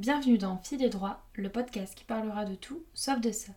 [0.00, 3.52] Bienvenue dans Fil et Droit, le podcast qui parlera de tout sauf de ça.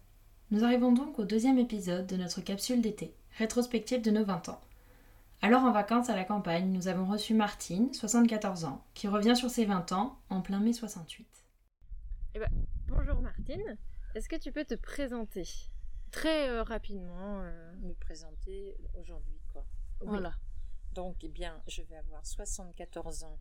[0.52, 4.60] Nous arrivons donc au deuxième épisode de notre capsule d'été, rétrospective de nos 20 ans.
[5.42, 9.50] Alors en vacances à la campagne, nous avons reçu Martine, 74 ans, qui revient sur
[9.50, 11.26] ses 20 ans en plein mai 68.
[12.36, 12.50] Eh ben,
[12.88, 13.78] bonjour Martine,
[14.14, 15.48] est-ce que tu peux te présenter?
[16.12, 19.64] Très euh, rapidement euh, me présenter aujourd'hui, quoi.
[20.02, 20.08] Oui.
[20.10, 20.34] Voilà.
[20.92, 23.40] Donc, eh bien, je vais avoir 74 ans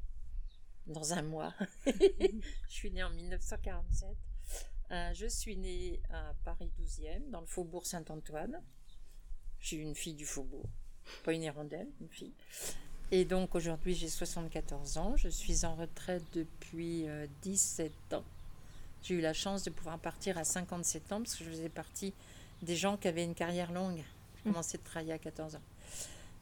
[0.87, 1.55] dans un mois.
[1.87, 4.09] je suis née en 1947.
[4.91, 8.61] Euh, je suis née à Paris 12e, dans le faubourg Saint-Antoine.
[9.59, 10.69] Je suis une fille du faubourg,
[11.25, 12.35] pas une hirondelle, une fille.
[13.11, 15.17] Et donc, aujourd'hui, j'ai 74 ans.
[15.17, 18.25] Je suis en retraite depuis euh, 17 ans.
[19.03, 22.15] J'ai eu la chance de pouvoir partir à 57 ans parce que je faisais partie
[22.63, 24.03] des gens qui avaient une carrière longue.
[24.37, 25.63] J'ai commencé de travailler à 14 ans.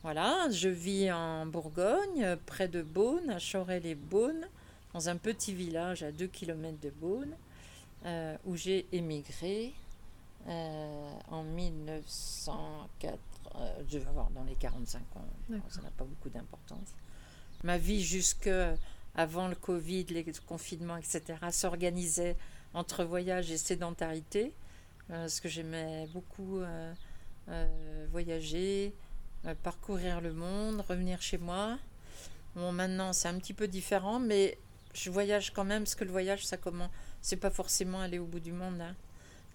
[0.02, 4.46] Voilà, je vis en Bourgogne, près de Beaune, à Chorel-les-Beaune,
[4.94, 7.34] dans un petit village à 2 km de Beaune,
[8.06, 9.74] euh, où j'ai émigré
[10.48, 13.18] euh, en 1904.
[13.56, 15.24] euh, je vais avoir dans les 45 ans,
[15.68, 16.88] ça n'a pas beaucoup d'importance.
[17.62, 18.48] Ma vie jusque
[19.14, 22.36] avant le Covid, les confinements, etc., s'organisait
[22.72, 24.54] entre voyage et sédentarité,
[25.10, 26.60] euh, parce que j'aimais beaucoup
[28.12, 28.94] voyager,
[29.62, 31.78] parcourir le monde, revenir chez moi.
[32.56, 34.58] Bon, maintenant, c'est un petit peu différent, mais
[34.92, 36.90] je voyage quand même, parce que le voyage, ça comment
[37.22, 38.80] C'est pas forcément aller au bout du monde.
[38.80, 38.94] hein.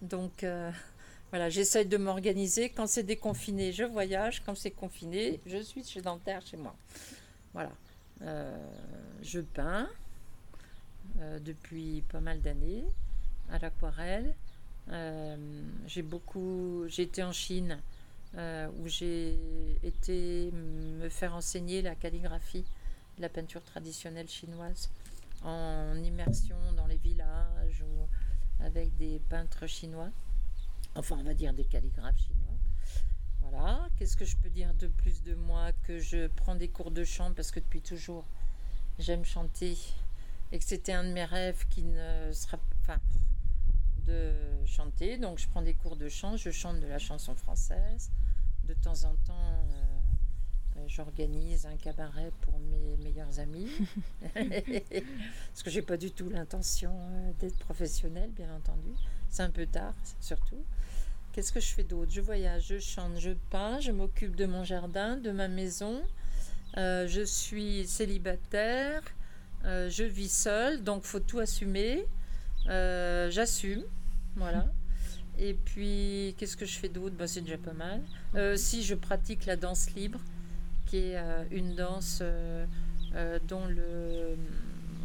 [0.02, 0.70] Donc, euh,
[1.30, 2.70] voilà, j'essaye de m'organiser.
[2.70, 4.42] Quand c'est déconfiné, je voyage.
[4.44, 6.74] Quand c'est confiné, je suis sédentaire chez moi.
[7.52, 7.72] Voilà.
[8.22, 8.56] Euh,
[9.22, 9.88] je peins
[11.20, 12.84] euh, depuis pas mal d'années
[13.50, 14.34] à l'aquarelle.
[14.90, 15.36] Euh,
[15.86, 17.78] j'ai beaucoup, été en Chine
[18.36, 19.38] euh, où j'ai
[19.82, 22.64] été me faire enseigner la calligraphie,
[23.18, 24.90] la peinture traditionnelle chinoise,
[25.42, 30.10] en immersion dans les villages ou avec des peintres chinois,
[30.94, 32.58] enfin on va dire des calligraphes chinois.
[33.40, 36.90] Voilà, qu'est-ce que je peux dire de plus de moi Que je prends des cours
[36.90, 38.24] de chant parce que depuis toujours
[38.98, 39.78] j'aime chanter
[40.52, 42.98] et que c'était un de mes rêves qui ne sera enfin
[44.06, 44.32] de
[44.66, 45.18] chanter.
[45.18, 48.10] Donc je prends des cours de chant, je chante de la chanson française.
[48.66, 53.68] De temps en temps, euh, euh, j'organise un cabaret pour mes meilleurs amis.
[54.34, 58.90] Parce que j'ai pas du tout l'intention euh, d'être professionnelle, bien entendu.
[59.28, 60.64] C'est un peu tard, surtout.
[61.32, 62.10] Qu'est-ce que je fais d'autre?
[62.10, 66.02] Je voyage, je chante, je peins, je m'occupe de mon jardin, de ma maison.
[66.76, 69.02] Euh, je suis célibataire,
[69.64, 72.06] euh, je vis seule, donc faut tout assumer.
[72.68, 73.84] Euh, J'assume,
[74.34, 74.66] voilà.
[75.38, 77.14] Et puis, qu'est-ce que je fais d'autre?
[77.16, 78.02] Bah, C'est déjà pas mal.
[78.34, 80.20] Euh, si je pratique la danse libre,
[80.86, 82.66] qui est euh, une danse euh,
[83.46, 84.36] dont le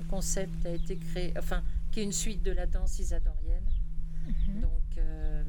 [0.09, 3.65] concept a été créé, enfin, qui est une suite de la danse isadorienne.
[4.61, 5.43] Donc, euh,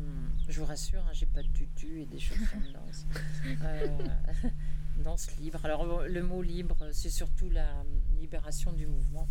[0.48, 3.06] je vous rassure, hein, j'ai pas de tutu et des chaussons de danse.
[5.02, 5.58] Danse libre.
[5.64, 7.82] Alors, le mot libre, c'est surtout la
[8.20, 9.28] libération du mouvement.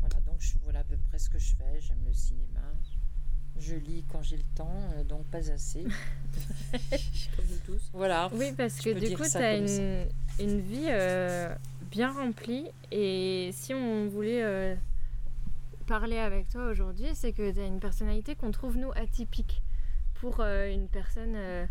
[0.00, 1.80] Voilà, donc je, voilà à peu près ce que je fais.
[1.80, 2.60] J'aime le cinéma.
[3.58, 5.84] Je lis quand j'ai le temps, euh, donc pas assez.
[7.36, 7.82] Comme nous tous.
[7.92, 8.28] Voilà.
[8.32, 10.06] Oui, parce que du coup, tu as une,
[10.40, 11.54] une vie euh,
[11.90, 12.66] bien remplie.
[12.90, 14.74] Et si on voulait euh,
[15.86, 19.62] parler avec toi aujourd'hui, c'est que tu as une personnalité qu'on trouve, nous, atypique
[20.14, 21.66] pour euh, une personne euh,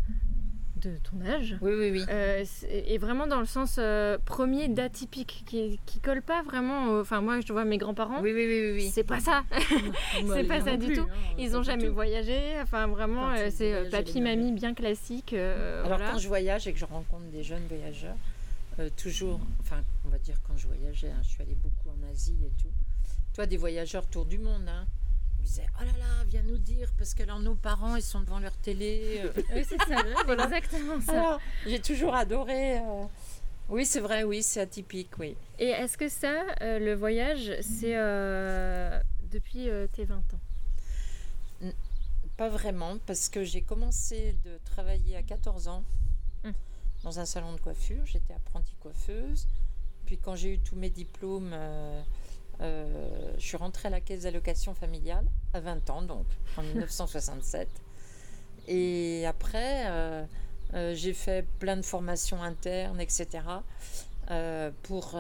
[0.82, 1.56] de ton âge.
[1.62, 2.06] Oui, oui, oui.
[2.10, 7.00] Euh, et vraiment dans le sens euh, premier d'atypique, qui, qui colle pas vraiment.
[7.00, 8.22] Enfin, moi, je vois mes grands-parents.
[8.22, 8.92] Oui, oui, oui, oui, oui.
[8.92, 9.44] C'est pas ça.
[10.34, 11.08] C'est pas ça du tout.
[11.38, 12.60] Ils ont jamais voyagé.
[12.62, 15.34] Enfin, vraiment, euh, c'est papy, mamie bien classique.
[15.34, 16.12] Alors voilà.
[16.12, 18.16] quand je voyage et que je rencontre des jeunes voyageurs,
[18.98, 22.38] toujours, enfin on va dire quand je voyageais, hein, je suis allée beaucoup en Asie
[22.46, 22.72] et tout.
[23.34, 24.86] Toi, des voyageurs autour du monde, hein,
[25.42, 28.22] me disaient oh là là, viens nous dire parce que alors nos parents ils sont
[28.22, 29.22] devant leur télé.
[29.24, 29.32] euh.
[29.56, 30.02] Oui, c'est ça.
[30.46, 31.40] exactement ça.
[31.66, 32.80] J'ai toujours adoré.
[32.80, 33.04] euh,
[33.70, 35.36] Oui, c'est vrai, oui, c'est atypique, oui.
[35.60, 39.00] Et est-ce que ça, euh, le voyage, c'est euh,
[39.32, 40.40] depuis tes 20 ans?
[42.38, 45.84] Pas vraiment, parce que j'ai commencé de travailler à 14 ans
[46.44, 46.52] Mm.
[47.04, 48.04] dans un salon de coiffure.
[48.06, 49.48] J'étais apprentie coiffeuse.
[50.08, 51.54] Puis quand j'ai eu tous mes diplômes,
[52.62, 56.26] euh, je suis rentrée à la caisse d'allocation familiale à 20 ans, donc
[56.58, 57.68] en 1967.
[58.68, 60.24] Et après, euh,
[60.76, 63.44] euh, j'ai fait plein de formations internes, etc.
[64.84, 65.16] pour...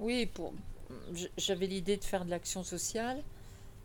[0.00, 0.52] oui, pour...
[1.38, 3.22] J'avais l'idée de faire de l'action sociale.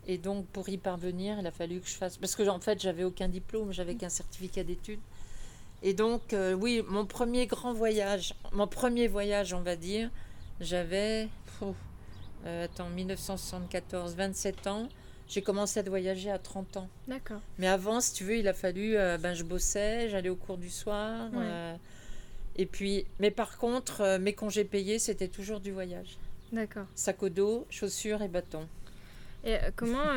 [0.08, 2.18] Et donc, pour y parvenir, il a fallu que je fasse.
[2.18, 5.00] Parce que, en fait, j'avais aucun diplôme, j'avais qu'un certificat d'études.
[5.82, 10.10] Et donc, oui, mon premier grand voyage, mon premier voyage, on va dire,
[10.60, 11.28] j'avais
[12.46, 14.88] euh, attends, 1974, 27 ans.
[15.28, 16.88] J'ai commencé à voyager à 30 ans.
[17.08, 17.42] D'accord.
[17.58, 18.96] Mais avant, si tu veux, il a fallu.
[18.96, 21.30] euh, ben, je bossais, j'allais au cours du soir.
[21.34, 21.40] Ouais.
[21.42, 21.76] euh,
[22.58, 26.18] et puis, mais par contre, mes congés payés, c'était toujours du voyage.
[26.52, 26.86] D'accord.
[26.94, 28.68] Sac au dos, chaussures et bâtons.
[29.44, 30.14] Et comment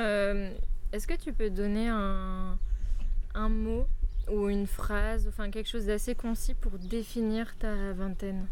[0.92, 2.58] est-ce que tu peux donner un,
[3.34, 3.86] un mot
[4.30, 8.46] ou une phrase, enfin quelque chose d'assez concis pour définir ta vingtaine?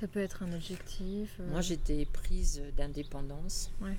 [0.00, 1.36] Ça peut être un objectif.
[1.40, 3.70] euh, Moi, j'étais prise d'indépendance.
[3.80, 3.96] Ouais.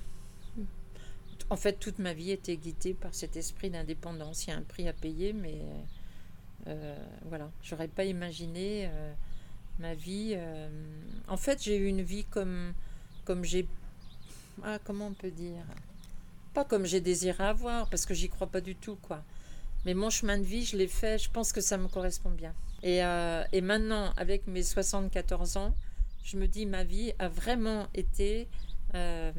[1.50, 4.46] En fait, toute ma vie était guidée par cet esprit d'indépendance.
[4.46, 5.58] Il y a un prix à payer, mais
[6.68, 9.14] euh, voilà, j'aurais pas imaginé euh,
[9.80, 10.34] ma vie.
[10.36, 10.70] euh,
[11.28, 12.74] En fait, j'ai eu une vie comme,
[13.26, 13.68] comme j'ai.
[14.64, 15.64] Ah, comment on peut dire?
[16.54, 19.24] Pas comme j'ai désiré avoir, parce que j'y crois pas du tout, quoi.
[19.86, 22.54] Mais mon chemin de vie, je l'ai fait, je pense que ça me correspond bien.
[22.84, 25.74] Et, euh, et maintenant, avec mes 74 ans,
[26.24, 28.48] je me dis, ma vie a vraiment été,
[28.96, 29.32] euh,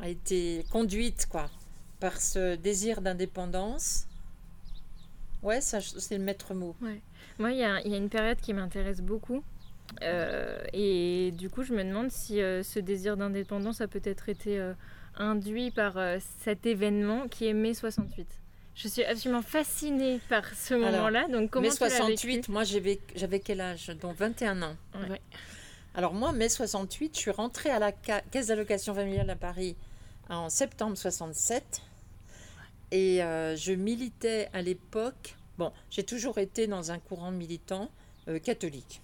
[0.00, 1.50] a été conduite, quoi,
[2.00, 4.06] par ce désir d'indépendance.
[5.42, 6.76] Ouais, ça, c'est le maître mot.
[7.38, 9.42] Moi, il y, a il y a une période qui m'intéresse beaucoup.
[10.02, 14.60] euh, et du coup, je me demande si euh, ce désir d'indépendance a peut-être été
[15.16, 15.98] induit par
[16.40, 18.26] cet événement qui est mai 68.
[18.74, 21.28] Je suis absolument fascinée par ce moment-là.
[21.28, 23.88] Donc, comment mai tu l'as 68, vécu moi, j'avais j'avais quel âge?
[24.00, 24.76] Donc 21 ans.
[24.94, 25.10] Ouais.
[25.10, 25.20] Ouais.
[25.94, 29.76] Alors moi, mai 68, je suis rentrée à la ca- caisse d'allocation familiale à Paris
[30.30, 31.82] en septembre 67.
[32.92, 35.36] Et euh, je militais à l'époque.
[35.58, 37.90] Bon, j'ai toujours été dans un courant militant
[38.28, 39.00] euh, catholique.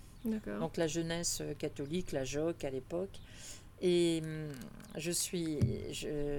[0.60, 3.18] Donc la jeunesse euh, catholique, la JOC à l'époque.
[3.80, 4.48] Et hum,
[4.96, 5.58] je suis,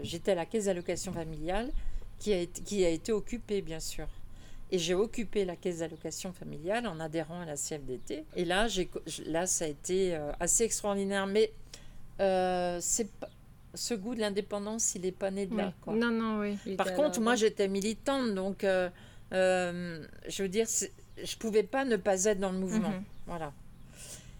[0.04, 1.72] j'étais à la caisse d'allocation familiale
[2.20, 4.08] qui a, été, qui a été occupée, bien sûr.
[4.72, 8.26] Et j'ai occupé la caisse d'allocation familiale en adhérant à la CFDT.
[8.36, 8.68] Et là,
[9.26, 11.26] là ça a été euh, assez extraordinaire.
[11.26, 11.52] Mais
[12.20, 13.10] euh, c'est
[13.74, 15.68] ce goût de l'indépendance, il n'est pas né de là.
[15.68, 15.74] Oui.
[15.82, 15.94] quoi.
[15.96, 16.76] Non, non, oui.
[16.76, 18.90] Par contre, moi, j'étais militante, donc euh,
[19.34, 20.68] euh, je veux dire,
[21.24, 22.90] je pouvais pas ne pas être dans le mouvement.
[22.90, 23.04] Mhm.
[23.28, 23.54] Voilà.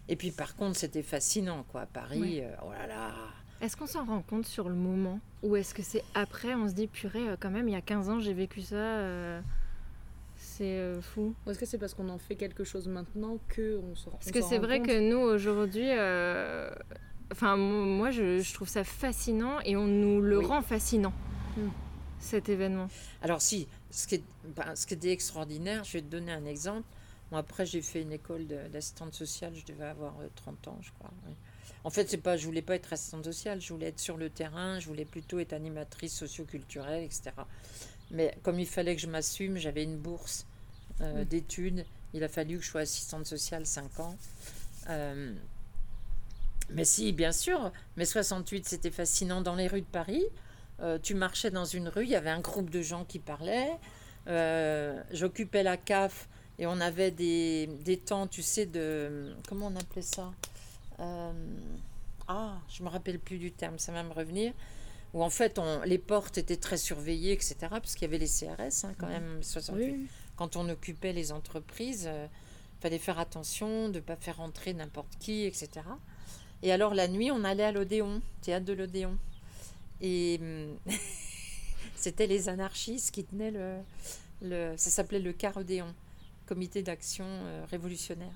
[0.08, 1.82] Et puis, par contre, c'était fascinant, quoi.
[1.82, 3.12] À Paris, euh, oh là là.
[3.60, 5.20] Est-ce qu'on s'en rend compte sur le moment?
[5.42, 8.08] Ou est-ce que c'est après, on se dit, purée, quand même, il y a 15
[8.08, 9.40] ans, j'ai vécu ça.
[10.60, 11.34] Euh, c'est euh, fou.
[11.46, 14.16] Ou est-ce que c'est parce qu'on en fait quelque chose maintenant que on se rend
[14.18, 16.70] Parce que c'est vrai compte que nous, aujourd'hui, euh,
[17.32, 20.46] enfin, mo- moi, je, je trouve ça fascinant et on nous le Oui.
[20.46, 21.12] rend fascinant,
[21.56, 21.68] Mm.
[22.20, 22.88] cet événement.
[23.22, 24.22] Alors, si, ce qui, est,
[24.56, 26.86] ben, ce qui était extraordinaire, je vais te donner un exemple.
[27.30, 30.90] Moi, après, j'ai fait une école d'assistante sociale, je devais avoir euh, 30 ans, je
[30.98, 31.10] crois.
[31.28, 31.34] oui.
[31.82, 34.28] En fait, c'est pas, je voulais pas être assistante sociale, je voulais être sur le
[34.28, 37.30] terrain, je voulais plutôt être animatrice socioculturelle, etc.
[38.10, 40.44] Mais comme il fallait que je m'assume, j'avais une bourse
[41.00, 41.84] euh, d'études.
[42.14, 44.16] Il a fallu que je sois assistante sociale 5 ans.
[44.88, 45.34] Euh,
[46.70, 50.24] mais si, bien sûr, mais 68, c'était fascinant dans les rues de Paris.
[50.80, 53.78] Euh, tu marchais dans une rue, il y avait un groupe de gens qui parlaient.
[55.12, 59.34] J'occupais la CAF et on avait des, des temps, tu sais, de.
[59.48, 60.32] Comment on appelait ça?
[62.28, 64.52] Ah, je me rappelle plus du terme, ça va me revenir.
[65.12, 67.56] Où en fait, on, les portes étaient très surveillées, etc.
[67.70, 70.06] Parce qu'il y avait les CRS, hein, quand même, 68 Oui.
[70.40, 75.18] Quand on occupait les entreprises, il fallait faire attention de ne pas faire entrer n'importe
[75.18, 75.68] qui, etc.
[76.62, 79.18] Et alors la nuit, on allait à l'Odéon, théâtre de l'Odéon.
[80.00, 80.78] Et hum,
[81.94, 83.80] c'était les anarchistes qui tenaient le...
[84.40, 85.94] le ça s'appelait le CAR Odéon,
[86.46, 88.32] Comité d'action euh, révolutionnaire.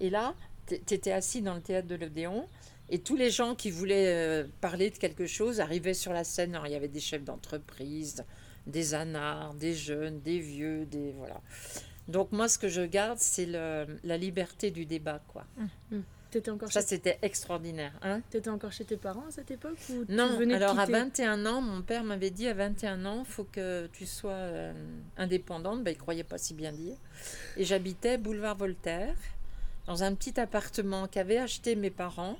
[0.00, 0.34] Et là,
[0.66, 2.48] tu étais assis dans le théâtre de l'Odéon,
[2.88, 6.54] et tous les gens qui voulaient euh, parler de quelque chose arrivaient sur la scène.
[6.54, 8.24] Alors, il y avait des chefs d'entreprise,
[8.66, 11.40] des anards, des jeunes, des vieux, des voilà.
[12.08, 15.44] Donc moi, ce que je garde, c'est le- la liberté du débat, quoi.
[16.30, 16.86] T'étais encore, Ça, chez...
[16.88, 17.92] c'était extraordinaire.
[18.02, 20.76] Hein t'étais encore chez tes parents à cette époque ou non, tu venais de alors
[20.78, 24.32] à quitter 21 ans, mon père m'avait dit à 21 ans, faut que tu sois
[24.32, 24.72] euh,
[25.16, 25.84] indépendante.
[25.84, 26.96] Ben, il croyait pas si bien dire.
[27.56, 29.14] Et j'habitais boulevard Voltaire,
[29.86, 32.36] dans un petit appartement qu'avaient acheté mes parents.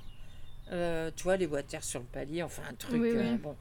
[0.71, 3.01] Euh, tu vois, les water sur le palier, enfin un truc.
[3.01, 3.55] Oui, euh, bon.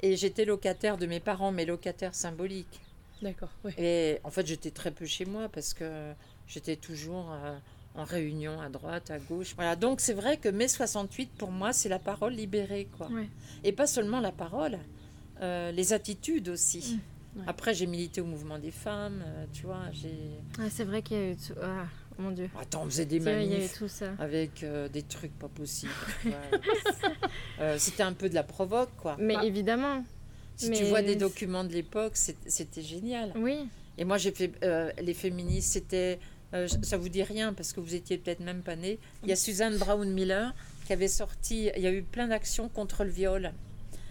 [0.00, 2.80] Et j'étais locataire de mes parents, mais locataire symbolique.
[3.22, 3.72] D'accord, oui.
[3.78, 6.12] Et en fait, j'étais très peu chez moi parce que
[6.46, 7.56] j'étais toujours euh,
[7.94, 9.54] en réunion à droite, à gauche.
[9.56, 13.08] Voilà, donc c'est vrai que mai 68, pour moi, c'est la parole libérée, quoi.
[13.08, 13.28] Ouais.
[13.64, 14.78] Et pas seulement la parole,
[15.40, 16.98] euh, les attitudes aussi.
[17.34, 17.40] Mm.
[17.40, 17.44] Ouais.
[17.46, 20.30] Après, j'ai milité au mouvement des femmes, euh, tu vois, j'ai...
[20.58, 21.52] Ah, c'est vrai qu'il y a eu tout.
[21.62, 21.86] Ah,
[22.18, 22.48] mon Dieu.
[22.60, 24.12] Attends, on faisait des manifs tout ça.
[24.18, 25.92] avec euh, des trucs pas possibles.
[27.60, 29.16] Euh, C'était un peu de la provoque, quoi.
[29.18, 29.44] Mais Ah.
[29.44, 30.04] évidemment,
[30.56, 33.32] Si mais- tu vois des documents de l'époque, c'était génial.
[33.36, 33.68] oui.
[33.98, 36.18] Et moi, j'ai fait euh, les féministes, c'était.
[36.52, 38.98] euh, ça vous dit rien parce que vous étiez peut-être même pas nés.
[39.22, 40.54] Il y a Suzanne Brown Miller
[40.86, 41.70] qui avait sorti.
[41.76, 43.52] Il y a eu plein d'actions contre le viol.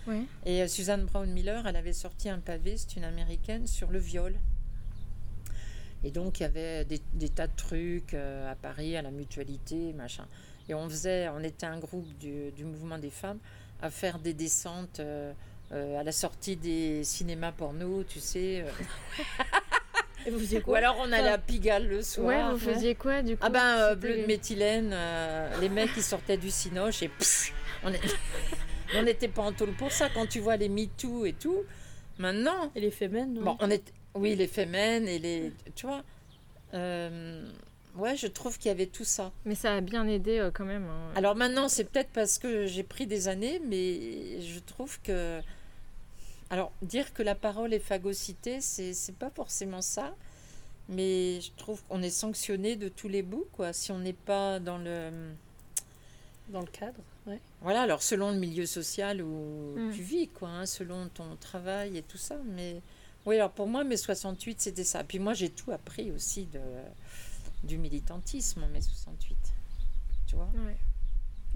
[0.07, 0.21] Ouais.
[0.45, 3.99] Et euh, Suzanne Brown Miller, elle avait sorti un pavé, c'est une américaine, sur le
[3.99, 4.33] viol.
[6.03, 9.11] Et donc, il y avait des, des tas de trucs euh, à Paris, à la
[9.11, 10.25] mutualité, machin.
[10.69, 13.39] Et on faisait, on était un groupe du, du mouvement des femmes
[13.81, 15.31] à faire des descentes euh,
[15.71, 18.63] euh, à la sortie des cinémas porno, tu sais.
[20.25, 22.25] Et vous faisiez Ou quoi alors on allait à Pigalle le soir.
[22.27, 24.95] Ouais, vous faisiez quoi du coup Ah ben, bleu de méthylène,
[25.61, 27.51] les mecs qui sortaient du cinoche et pss,
[27.83, 28.01] on est-
[29.03, 30.09] n'était pas en tôle pour ça.
[30.13, 31.63] Quand tu vois les MeToo et tout,
[32.17, 36.03] maintenant, Et les femmes, bon, on est, oui, les femmes et les, tu vois,
[36.73, 37.45] euh,
[37.95, 39.31] ouais, je trouve qu'il y avait tout ça.
[39.45, 40.85] Mais ça a bien aidé euh, quand même.
[40.85, 41.11] hein.
[41.15, 45.41] Alors maintenant, c'est peut-être parce que j'ai pris des années, mais je trouve que.
[46.51, 50.15] Alors, dire que la parole est phagocytée, c'est c'est pas forcément ça.
[50.87, 54.59] Mais je trouve qu'on est sanctionné de tous les bouts, quoi, si on n'est pas
[54.59, 55.09] dans le.
[56.49, 56.99] dans le cadre.
[57.25, 57.39] Ouais.
[57.61, 59.91] Voilà, alors selon le milieu social où Mm.
[59.91, 62.37] tu vis, quoi, hein, selon ton travail et tout ça.
[62.45, 62.81] Mais
[63.25, 65.03] oui, alors pour moi, mes 68, c'était ça.
[65.03, 66.59] Puis moi, j'ai tout appris aussi de,
[67.63, 69.37] du militantisme en mai 68.
[70.27, 70.75] Tu vois Ouais.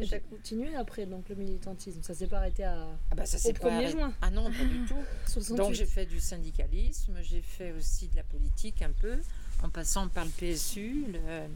[0.02, 2.02] Et t'as continué après, donc le militantisme.
[2.04, 3.92] Ça s'est pas arrêté à Ah bah ça au c'est pas 1er arrêté.
[3.92, 4.96] juin Ah non, pas du tout.
[5.28, 5.58] 68.
[5.58, 9.20] Donc j'ai fait du syndicalisme, j'ai fait aussi de la politique un peu,
[9.62, 11.48] en passant par le PSU, le,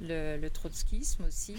[0.00, 1.56] le, le trotskisme aussi.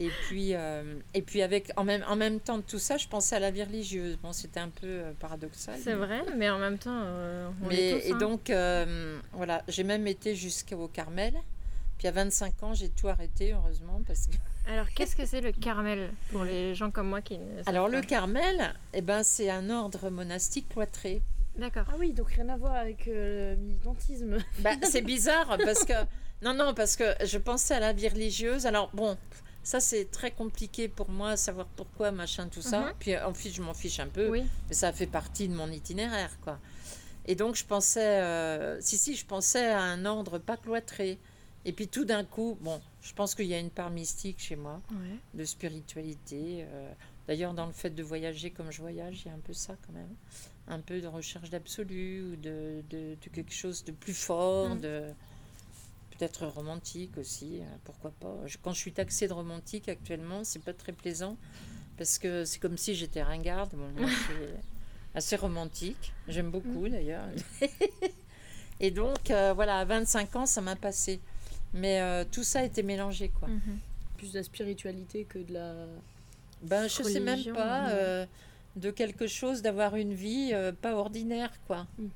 [0.00, 3.06] Et puis, euh, et puis avec, en, même, en même temps de tout ça, je
[3.06, 4.16] pensais à la vie religieuse.
[4.22, 5.78] Bon, c'était un peu euh, paradoxal.
[5.78, 8.18] C'est mais- vrai, mais en même temps, euh, on Mais, est tous, et hein.
[8.18, 11.34] donc, euh, voilà, j'ai même été jusqu'au Carmel.
[11.98, 14.32] Puis à 25 ans, j'ai tout arrêté, heureusement, parce que
[14.72, 17.88] Alors, qu'est-ce que c'est le Carmel pour les gens comme moi qui ne savent Alors
[17.88, 21.20] le Carmel, eh ben, c'est un ordre monastique cloîtré.
[21.58, 21.84] D'accord.
[21.90, 24.38] Ah oui, donc rien à voir avec euh, le militantisme.
[24.60, 25.92] Bah, c'est bizarre parce que
[26.42, 28.64] non non parce que je pensais à la vie religieuse.
[28.64, 29.18] Alors bon,
[29.62, 32.80] ça c'est très compliqué pour moi savoir pourquoi machin tout ça.
[32.80, 32.92] Mhm.
[32.98, 34.42] Puis en fait je m'en fiche un peu, Oui.
[34.68, 36.58] mais ça fait partie de mon itinéraire quoi.
[37.26, 41.18] Et donc je pensais, euh, si si, je pensais à un ordre pas cloîtré.
[41.66, 44.56] Et puis tout d'un coup, bon, je pense qu'il y a une part mystique chez
[44.56, 45.18] moi, Ouais.
[45.34, 46.64] de spiritualité.
[46.68, 46.92] euh,
[47.28, 49.76] D'ailleurs, dans le fait de voyager comme je voyage, il y a un peu ça
[49.86, 50.08] quand même.
[50.66, 54.80] Un peu de recherche d'absolu ou de, de- de quelque chose de plus fort, Mm.
[54.80, 55.02] de
[56.20, 58.36] peut-être romantique aussi, euh, pourquoi pas.
[58.46, 61.36] Je- quand je suis taxée de romantique actuellement, c'est pas très plaisant
[61.96, 63.70] parce que c'est comme si j'étais ringarde.
[63.74, 64.08] Bon, moi,
[65.14, 66.12] assez romantique.
[66.28, 67.24] J'aime beaucoup d'ailleurs.
[68.80, 71.20] Et donc, euh, voilà, à 25 ans, ça m'a passé.
[71.72, 73.48] Mais euh, tout ça a été mélangé, quoi.
[73.48, 73.78] Mhm.
[74.18, 75.74] Plus de la spiritualité que de la.
[76.62, 78.26] Ben, je sais même Religion, pas euh,
[78.76, 81.86] de quelque chose d'avoir une vie pas ordinaire, quoi.
[81.98, 82.06] Mm.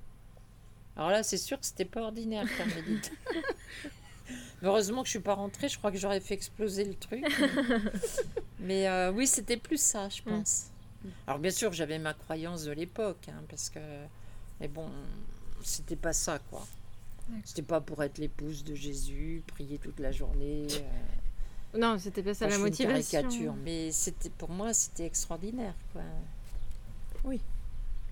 [0.97, 3.13] Alors là, c'est sûr que c'était pas ordinaire, Carmélite.
[4.63, 7.25] Heureusement que je suis pas rentrée, je crois que j'aurais fait exploser le truc.
[8.61, 10.69] Mais euh, oui, c'était plus ça, je pense.
[11.27, 13.81] Alors bien sûr, j'avais ma croyance de l'époque, hein, parce que,
[14.61, 14.89] mais bon,
[15.63, 16.67] c'était pas ça, quoi.
[17.45, 20.67] C'était pas pour être l'épouse de Jésus, prier toute la journée.
[20.71, 23.21] euh, Non, c'était pas ça Enfin, la fais une motivation.
[23.23, 26.03] caricature, mais c'était pour moi c'était extraordinaire quoi.
[27.25, 27.41] Oui,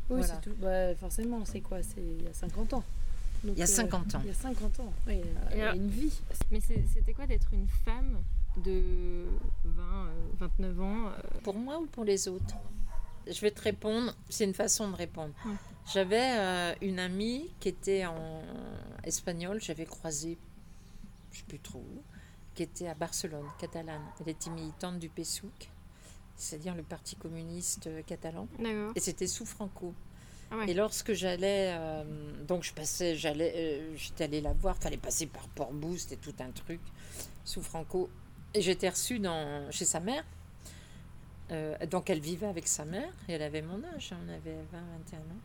[0.09, 0.27] Voilà.
[0.27, 0.55] c'est tout.
[0.61, 1.83] Bah, forcément, c'est quoi?
[1.83, 2.85] C'est il y a 50 ans.
[3.45, 4.21] Donc, Il y a euh, 50 ans.
[4.23, 4.93] Il y a 50 ans.
[5.07, 6.13] Oui, il y a- il y a alors- une vie.
[6.51, 8.19] Mais c'est- c'était quoi d'être une femme
[8.59, 9.25] de
[9.65, 11.11] 20, euh, 29 ans euh,
[11.43, 12.55] Pour moi ou pour les autres?
[13.27, 15.33] Je vais te répondre, c'est une façon de répondre.
[15.93, 18.43] J'avais euh, une amie qui était en
[19.05, 20.37] espagnole, j'avais croisé,
[21.33, 22.03] je sais plus trop où,
[22.55, 24.03] qui était à Barcelone, catalane.
[24.21, 25.71] Elle était militante du PSUC,
[26.37, 28.49] c'est-à-dire le Parti communiste euh, catalan,
[28.95, 29.95] et c'était sous Franco.
[30.53, 30.71] Ah ouais.
[30.71, 32.05] Et lorsque j'allais, euh,
[32.47, 36.35] donc je passais, j'allais, euh, j'étais allée la voir, fallait passer par Port-Bou, c'était tout
[36.41, 36.81] un truc,
[37.45, 38.11] sous Franco.
[38.53, 40.25] Et j'étais reçue dans, chez sa mère.
[41.51, 44.57] Euh, donc elle vivait avec sa mère, et elle avait mon âge, hein, on avait
[44.73, 44.79] 20,
[45.13, 45.41] 21 ans.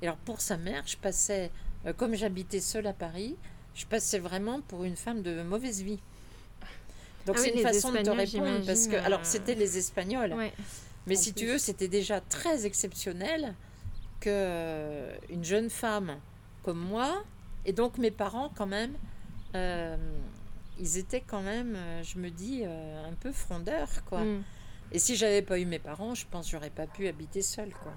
[0.00, 1.50] Et alors pour sa mère, je passais,
[1.98, 3.36] comme j'habitais seule à Paris,
[3.74, 6.00] je passais vraiment pour une femme de mauvaise vie.
[7.28, 9.76] Donc Ah oui, c'est une façon de te répondre, parce que, alors euh, c'était les
[9.78, 10.52] Espagnols, Ouais.
[11.06, 13.54] mais En si tu veux, c'était déjà très exceptionnel
[14.20, 16.16] que euh, une jeune femme
[16.62, 17.22] comme moi,
[17.66, 18.94] et donc mes parents quand même,
[19.54, 19.96] euh,
[20.78, 24.22] ils étaient quand même, je me dis, euh, un peu frondeurs, quoi.
[24.24, 24.42] Mm.
[24.92, 27.72] Et si j'avais pas eu mes parents, je pense que j'aurais pas pu habiter seule,
[27.82, 27.92] quoi.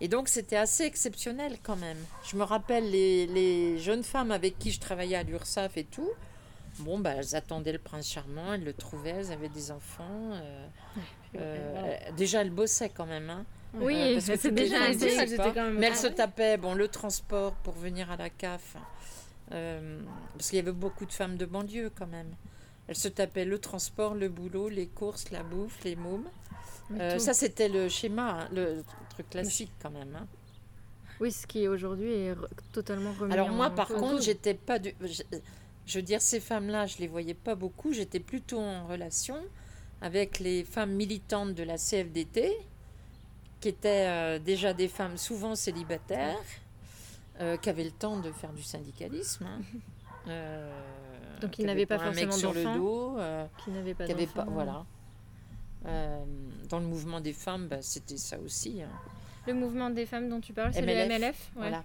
[0.00, 1.96] Et donc c'était assez exceptionnel quand même.
[2.30, 6.10] Je me rappelle les, les jeunes femmes avec qui je travaillais à l'URSSAF et tout.
[6.80, 10.32] Bon, bah, elles attendaient le prince charmant, elles le trouvaient, elles avaient des enfants.
[10.32, 10.66] euh,
[11.36, 13.30] euh, déjà, elles bossaient quand même.
[13.30, 13.44] Hein.
[13.74, 16.74] Oui, Euh, parce que déjà elles étaient quand même- Mais elles Ah se tapaient bon,
[16.74, 18.76] le transport pour venir à la CAF.
[19.50, 22.30] parce qu'il y avait beaucoup de femmes de banlieue quand même.
[22.88, 26.28] Elle se tapait le transport, le boulot, les courses, la bouffe, les mômes.
[27.18, 30.14] Ça, c'était le schéma, hein, le truc classique quand même.
[30.16, 30.26] hein.
[31.20, 32.34] Oui, ce qui aujourd'hui est
[32.72, 34.94] totalement remis Alors en moi, par contre, j'étais pas du...
[35.86, 37.92] Je, veux dire, ces femmes-là, je les voyais pas beaucoup.
[37.92, 39.36] J'étais plutôt en relation
[40.00, 42.52] avec les femmes militantes de la CFDT,
[43.60, 46.36] qui étaient euh, déjà des femmes souvent célibataires,
[47.40, 49.46] euh, qui avaient le temps de faire du syndicalisme.
[49.46, 49.60] hein.
[50.28, 50.72] Euh,
[51.40, 52.78] Donc, ils n'avaient avaient pas mec forcément sur le d'enfants.
[52.78, 53.16] dos.
[53.62, 54.26] qui n'avait pas d'enfants.
[54.34, 54.84] pas voilà
[56.68, 58.88] dans le mouvement des femmes bah, c'était ça aussi hein.
[59.46, 61.34] Le mouvement des femmes dont tu parles, c'est le MLF ouais.
[61.54, 61.84] voilà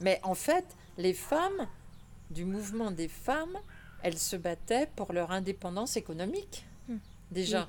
[0.00, 0.64] mais en fait
[0.98, 1.66] les femmes
[2.34, 3.56] du mouvement des femmes
[4.02, 6.98] elles se battaient pour leur indépendance économique Hmm.
[7.30, 7.66] déjà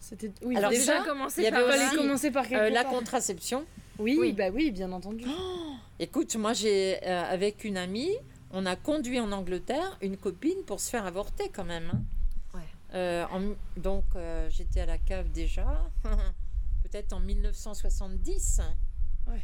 [0.00, 2.92] C'était oui, Alors Déjà commencé il y par avait aussi, commencer par Euh, la part.
[2.92, 3.66] contraception
[3.98, 4.32] Oui, Oui.
[4.32, 5.24] bah oui, bien entendu.
[5.98, 8.12] écoute moi j'ai euh, avec une amie
[8.50, 12.02] on a conduit en Angleterre une copine pour se faire avorter quand même hein.
[12.54, 12.60] Ouais.
[12.94, 15.66] Euh, en- donc euh, j'étais à la cave déjà,
[16.82, 18.60] peut-être en 1970.
[19.26, 19.40] Ouais.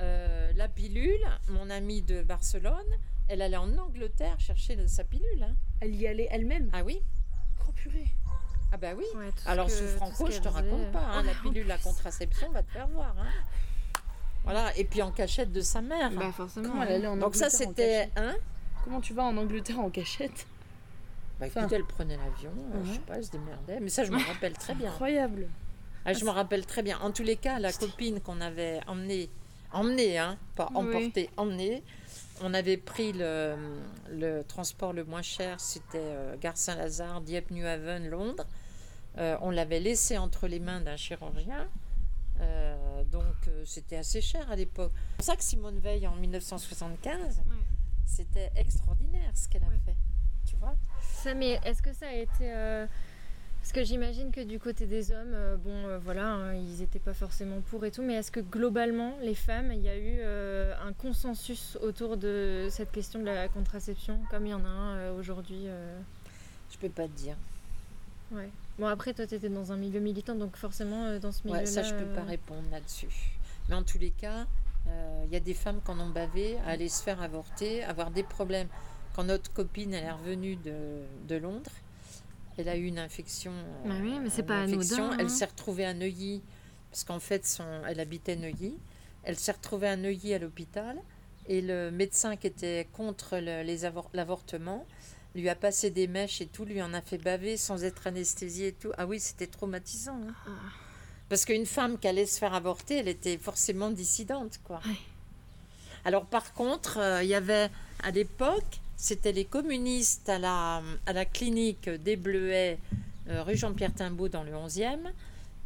[0.00, 2.86] Euh, la pilule, mon amie de Barcelone,
[3.28, 5.42] elle allait en Angleterre chercher le- sa pilule.
[5.42, 5.54] hein.
[5.80, 6.70] Elle y allait elle-même.
[6.72, 7.00] Ah oui
[7.66, 8.08] Oh purée.
[8.72, 9.04] Ah bah oui.
[9.16, 11.32] Ouais, tout ce Alors que- sous tout ce Franco, je te raconte pas, hein, la
[11.32, 13.14] Oh, pilule, la contraception va te faire voir.
[13.18, 13.28] hein.
[14.44, 16.10] Voilà, et puis en cachette de sa mère.
[16.12, 16.68] Bah forcément.
[16.70, 18.10] Comment elle allait en Donc ça c'était...
[18.10, 18.34] cachette Hein
[18.84, 20.46] Comment tu vas en Angleterre en cachette?
[21.40, 21.60] Bah, Enfin.
[21.62, 23.80] écoutez, elle prenait l'avion, euh, je sais pas, elle se démerdait.
[23.80, 24.90] Mais ça, je me rappelle très bien.
[24.90, 25.48] Incroyable.
[26.04, 26.98] Ah, je me rappelle très bien.
[27.00, 29.30] En tous les cas, la copine qu'on avait emmenée,
[29.72, 30.76] emmenée, hein, pas Oui.
[30.86, 31.82] emportée, emmenée,
[32.40, 33.56] on avait pris le,
[34.10, 38.44] le transport le moins cher, c'était euh, Gare Saint-Lazare, Dieppe, New Haven, Londres.
[39.18, 41.68] Euh, on l'avait laissé entre les mains d'un chirurgien.
[42.40, 44.90] Euh, donc euh, c'était assez cher à l'époque.
[44.94, 47.54] C'est pour ça que Simone Veil en 1975, Ouais.
[48.06, 49.78] c'était extraordinaire ce qu'elle a Ouais.
[49.84, 49.94] fait.
[50.44, 50.74] Tu vois?
[51.00, 52.86] Ça, mais est-ce que ça a été.
[53.64, 56.98] Parce que j'imagine que du côté des hommes, euh, bon, euh, voilà, hein, ils n'étaient
[56.98, 60.18] pas forcément pour et tout, mais est-ce que globalement, les femmes, il y a eu
[60.20, 64.68] euh, un consensus autour de cette question de la contraception, comme il y en a
[64.68, 65.64] un aujourd'hui
[66.70, 67.36] Je peux pas te dire.
[68.32, 68.50] Ouais.
[68.78, 71.60] Bon, après, toi, tu étais dans un milieu militant, donc forcément, dans ce milieu-là.
[71.60, 73.32] Ouais, ça, je peux pas répondre là-dessus.
[73.70, 74.46] Mais en tous les cas,
[75.24, 78.10] il y a des femmes qui en ont bavé, à aller se faire avorter, avoir
[78.10, 78.68] des problèmes.
[79.16, 81.70] Quand notre copine elle est revenue de, de Londres,
[82.58, 83.52] elle a eu une infection.
[83.52, 85.04] euh, Bah oui, mais c'est une pas infection.
[85.04, 85.28] anodin, Elle hein.
[85.28, 86.42] s'est retrouvée à Neuilly,
[86.90, 88.74] parce qu'en fait, son, elle habitait Neuilly.
[89.24, 90.96] Elle s'est retrouvée à Neuilly à l'hôpital,
[91.48, 93.62] et le médecin qui était contre le-
[94.14, 94.86] l'avortement
[95.34, 98.68] lui a passé des mèches et tout, lui en a fait baver sans être anesthésiée
[98.68, 98.92] et tout.
[98.96, 100.20] Ah oui, c'était traumatisant.
[100.28, 100.34] hein.
[100.46, 100.50] Ah.
[101.28, 104.80] Parce qu'une femme qui allait se faire avorter, elle était forcément dissidente, quoi.
[106.04, 107.70] Alors par contre, euh, il y avait
[108.02, 112.78] à l'époque, c'était les communistes à la, à la clinique des Bleuets,
[113.28, 114.98] euh, rue Jean-Pierre Timbaud dans le 11e.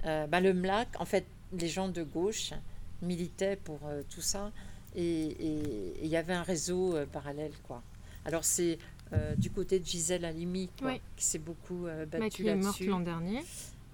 [0.06, 1.26] Euh, bah, le MLAC, en fait,
[1.58, 2.52] les gens de gauche
[3.02, 4.52] militaient pour euh, tout ça.
[4.96, 5.36] Et
[6.02, 7.82] il y avait un réseau parallèle, quoi.
[8.24, 8.78] Alors c'est
[9.36, 11.00] du côté de Gisèle Halimi, quoi, Oui.
[11.16, 12.86] qui s'est beaucoup battue qui est morte là-dessus.
[12.86, 13.40] l'an dernier.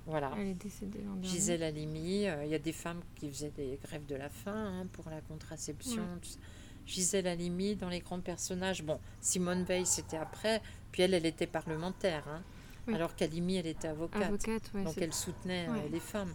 [0.07, 0.33] Voilà.
[0.39, 1.29] Elle est décédée l'an dernier.
[1.29, 4.87] Gisèle Halimi, il y a des femmes qui faisaient des grèves de la faim hein,
[4.93, 6.03] pour la contraception.
[6.23, 6.39] Tout ça.
[6.87, 10.61] Gisèle Halimi, dans les grands personnages, bon, Simone Veil, c'était après,
[10.93, 12.43] puis elle, elle était parlementaire, hein,
[12.87, 12.95] Oui.
[12.95, 14.23] alors qu'Halimi, elle était avocate.
[14.23, 14.85] Avocate, ouais.
[14.85, 15.89] donc elle soutenait euh, Ouais.
[15.91, 16.33] les femmes.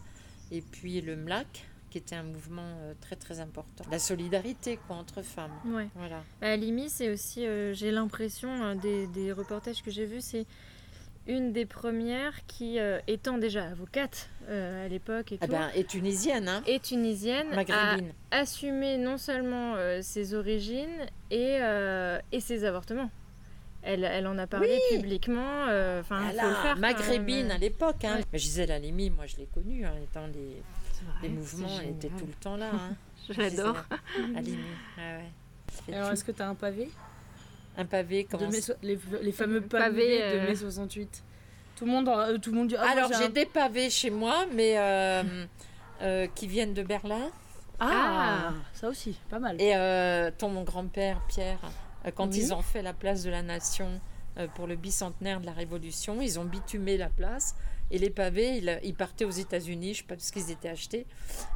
[0.52, 3.84] Et puis le MLAC, qui était un mouvement euh, très très important.
[3.92, 5.54] La solidarité, quoi, entre femmes.
[5.66, 5.88] Ouais.
[5.96, 6.24] Voilà.
[6.42, 10.46] À Limi, c'est aussi, euh, j'ai l'impression, des, des reportages que j'ai vus, c'est
[11.30, 15.70] une des premières qui, euh, étant déjà avocate euh, à l'époque et Ah tout, ben,
[15.76, 18.12] et tunisienne, hein, et tunisienne, a maghrébine.
[18.32, 23.10] assumé non seulement euh, ses origines et, euh, et ses avortements.
[23.84, 24.98] Elle, elle en a parlé Oui.
[24.98, 25.68] publiquement.
[25.70, 27.52] euh, Enfin, quand maghrébine même.
[27.52, 28.04] à l'époque.
[28.04, 28.18] Hein.
[28.34, 28.40] Ouais.
[28.40, 30.62] Gisèle Halimi, moi je l'ai connue, hein, étant les,
[31.22, 32.72] les mouvements, elle était tout le temps là.
[32.74, 32.96] Hein.
[33.30, 33.78] Je l'adore.
[34.18, 35.24] Gisèle Halimi, ouais, ouais.
[35.78, 36.90] Elle fait Alors, est-ce que tu as un pavé?
[37.80, 41.24] Un pavé, comment so- les, les fameux pavés pavé, de euh, mai 68
[41.76, 44.10] Tout le monde, euh, tout le monde dit Ah, Alors j'ai un- des pavés chez
[44.10, 45.24] moi, mais euh,
[46.02, 47.30] euh, qui viennent de Berlin.
[47.80, 49.60] Ah, ça aussi, pas mal.
[49.62, 51.60] Et euh, ton mon grand-père Pierre,
[52.16, 52.38] quand Oui.
[52.38, 54.02] ils ont fait la place de la Nation
[54.38, 57.56] euh, pour le bicentenaire de la Révolution, ils ont bitumé la place.
[57.92, 61.06] Et les pavés, ils, ils partaient aux États-Unis, je sais pas parce qu'ils étaient achetés.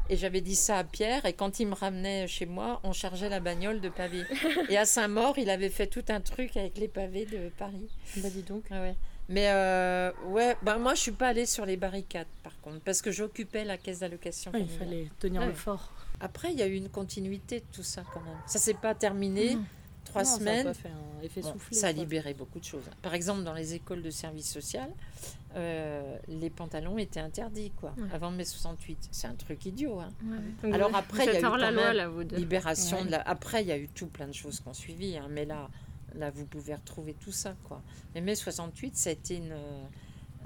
[0.09, 3.29] Et j'avais dit ça à Pierre, et quand il me ramenait chez moi, on chargeait
[3.29, 4.23] la bagnole de pavés.
[4.69, 7.89] et à Saint-Maur, il avait fait tout un truc avec les pavés de Paris.
[8.17, 8.63] Bah, dis donc.
[8.71, 8.95] Ah ouais.
[9.29, 13.01] Mais euh, ouais, ben moi je suis pas allée sur les barricades par contre, parce
[13.01, 14.51] que j'occupais la caisse d'allocation.
[14.51, 15.47] Ouais, il fallait tenir Ouais.
[15.47, 15.93] le fort.
[16.19, 18.35] Après, il y a eu une continuité de tout ça quand même.
[18.47, 19.55] Ça s'est pas terminé.
[19.55, 19.65] Mhm.
[20.13, 20.65] Trois Non, Ça a semaines.
[20.65, 21.77] pas fait un effet Bon, soufflé.
[21.77, 22.83] ça a libéré beaucoup de choses.
[23.01, 24.89] Par exemple, dans les écoles de service social,
[25.55, 28.07] euh, les pantalons étaient interdits, quoi, Ouais.
[28.13, 29.09] avant mai 68.
[29.11, 29.99] C'est un truc idiot.
[29.99, 30.09] hein.
[30.71, 32.21] Alors après, il y a eu la loi, là, vous.
[32.21, 33.05] Libération Ouais.
[33.05, 33.21] de la...
[33.21, 35.69] Après, il y a eu tout plein de choses qui ont suivi, hein, mais là,
[36.15, 37.81] là, vous pouvez retrouver tout ça, quoi.
[38.15, 39.51] Mais mai 68, ça a été une...
[39.51, 39.83] euh,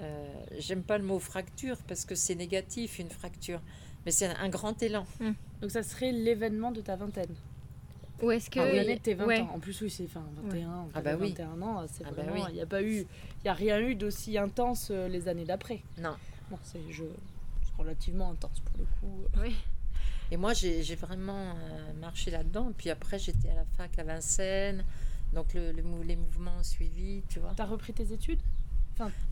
[0.02, 3.62] euh, J'aime pas le mot fracture, parce que c'est négatif, une fracture.
[4.06, 5.06] Mais c'est un grand élan.
[5.62, 7.34] Donc ça serait l'événement de ta vingtaine.
[8.22, 8.60] Ou est-ce que.
[8.60, 9.42] Enfin, l'année de tes 20 ouais.
[9.42, 9.52] ans.
[9.56, 10.70] En plus, oui, c'est enfin, 21.
[10.70, 11.30] Ah bah t'avais oui.
[11.30, 12.34] 21 ans, c'est Ah bah vraiment.
[12.34, 12.42] oui.
[12.50, 13.02] Il n'y a pas eu.
[13.02, 15.82] Il n'y a rien eu d'aussi intense euh, les années d'après.
[16.00, 16.16] Non.
[16.50, 17.04] Bon, c'est je...
[17.78, 19.24] relativement intense pour le coup.
[19.42, 19.56] Oui.
[20.32, 22.72] Et moi, j'ai vraiment euh, marché là-dedans.
[22.78, 24.84] Puis après, j'étais à la fac à Vincennes.
[25.34, 27.54] Donc, le, le mou- les mouvements ont suivi, tu vois.
[27.56, 28.40] T'as repris tes études?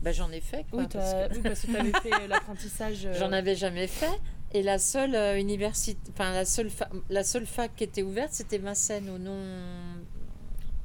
[0.00, 0.82] Ben, j'en ai fait, quoi.
[0.82, 3.04] oui, parce que oui, parce que tu avais fait euh, l'apprentissage.
[3.04, 4.20] euh, J'en avais jamais fait.
[4.52, 6.70] Et la seule euh, université, enfin, la seule,
[7.10, 9.38] la seule fac qui était ouverte, c'était Vincennes, au nom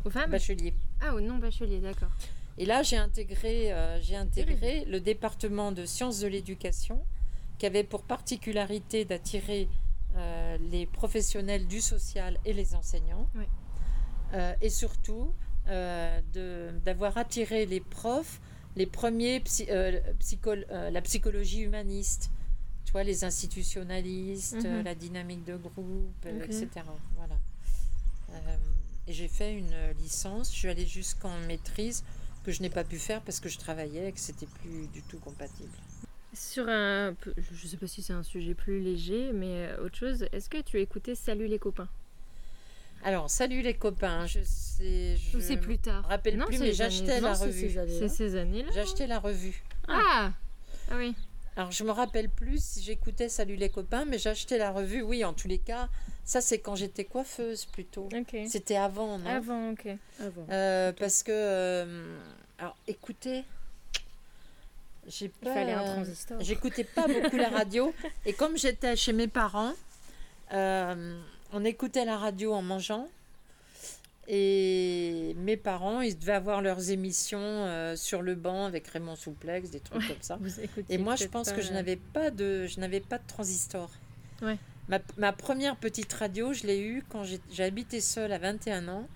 [0.03, 0.73] Aux femmes bachelier.
[0.99, 2.09] Ah, au non bachelier, d'accord.
[2.57, 7.01] Et là, j'ai intégré, euh, j'ai intégré le département de sciences de l'éducation,
[7.59, 9.69] qui avait pour particularité d'attirer
[10.17, 13.27] euh, les professionnels du social et les enseignants.
[13.35, 13.45] Oui.
[14.33, 15.33] Euh, et surtout,
[15.67, 18.41] d'avoir attiré les profs,
[18.75, 19.67] les premiers, psy-
[20.19, 22.31] psycho- la psychologie humaniste,
[22.91, 24.83] tu vois, les institutionnalistes, Mhm.
[24.83, 26.67] la dynamique de groupe, euh, etc.
[27.15, 27.35] Voilà.
[28.31, 28.57] Euh,
[29.07, 32.03] et j'ai fait une licence, je suis allée jusqu'en maîtrise
[32.43, 35.01] que je n'ai pas pu faire parce que je travaillais et que c'était plus du
[35.03, 35.71] tout compatible.
[36.33, 37.15] Sur un.
[37.53, 40.61] Je sais pas si c'est un sujet plus léger, mais euh, autre chose, est-ce que
[40.61, 41.87] tu écoutais Salut les copains?
[43.03, 45.15] Alors, salut les copains, je sais.
[45.17, 46.05] Je Ou c'est plus tard?
[46.07, 47.71] rappelle Non, plus, mais j'achetais la revue.
[47.87, 49.63] C'est ces années-là J'ai acheté la revue.
[49.87, 50.33] Ah
[50.89, 51.15] Ah oui.
[51.57, 55.01] Alors, je me rappelle plus si j'écoutais Salut les copains, mais j'ai acheté la revue,
[55.01, 55.89] oui, en tous les cas.
[56.23, 58.07] Ça, c'est quand j'étais coiffeuse plutôt.
[58.15, 58.35] Ok.
[58.47, 59.29] C'était avant, non?
[59.29, 59.87] Avant, ok.
[60.19, 60.45] Avant.
[60.49, 61.31] Euh, Parce que.
[61.33, 62.17] euh,
[62.57, 63.43] alors, écoutez.
[65.07, 65.53] J'ai Il pas.
[65.53, 66.37] fallait un euh, transistor.
[66.41, 67.93] J'écoutais pas beaucoup la radio.
[68.25, 69.73] Et comme j'étais chez mes parents,
[70.53, 71.19] euh,
[71.51, 73.09] on écoutait la radio en mangeant.
[74.27, 79.71] Et mes parents, ils devaient avoir leurs émissions euh, sur le banc avec Raymond Souplex,
[79.71, 80.39] des trucs comme ça.
[80.89, 83.27] Et moi, je pense pas, que je euh, n'avais pas de, je n'avais pas de
[83.27, 83.89] transistor.
[84.41, 84.57] Ouais.
[84.87, 87.23] Ma, ma première petite radio, je l'ai eue quand
[87.59, 89.07] habité seule à 21 ans.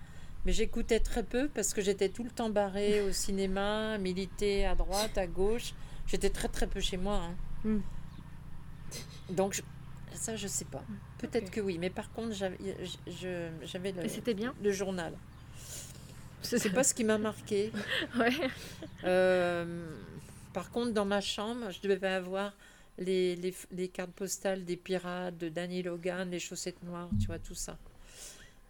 [0.44, 4.74] Mais j'écoutais très peu parce que j'étais tout le temps barrée au cinéma, militer à
[4.74, 5.72] droite, à gauche.
[6.06, 7.16] J'étais très très peu chez moi.
[7.16, 7.34] hein.
[7.64, 7.78] Mm.
[9.30, 9.62] Donc je-
[10.16, 10.82] ça, je sais pas.
[11.18, 11.50] Peut-être Ok.
[11.52, 15.14] que oui, mais par contre, j'avais le, Et c'était bien le journal.
[16.42, 17.72] C'est pas ce qui m'a marqué.
[18.18, 18.30] Ouais.
[19.04, 19.86] Euh,
[20.52, 22.52] par contre, dans ma chambre, je devais avoir
[22.98, 27.38] les, les, les cartes postales des pirates, de Danny Logan, les chaussettes noires, tu vois,
[27.38, 27.76] tout ça.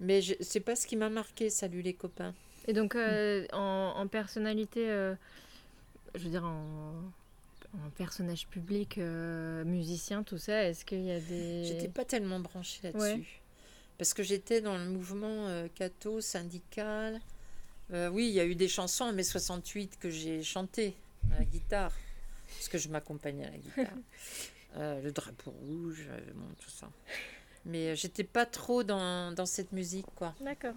[0.00, 2.34] Mais c'est pas ce qui m'a marqué, salut les copains.
[2.66, 5.14] Et donc, euh, en, en personnalité, euh,
[6.14, 6.94] je veux dire, en,
[7.74, 11.64] en personnage public, euh, musicien, tout ça, est-ce qu'il y a des.
[11.64, 13.20] J'étais pas tellement branchée là-dessus.
[13.20, 13.26] Ouais.
[13.98, 17.20] Parce que j'étais dans le mouvement euh, catho, syndical.
[17.92, 20.94] Euh, oui, il y a eu des chansons en mai 68 que j'ai chantées
[21.32, 21.92] à la guitare.
[22.48, 23.96] Parce que je m'accompagnais à la guitare.
[24.78, 26.90] Euh, le drapeau rouge, bon, tout ça.
[27.64, 30.34] Mais j'étais pas trop dans, dans cette musique, quoi.
[30.42, 30.74] D'accord.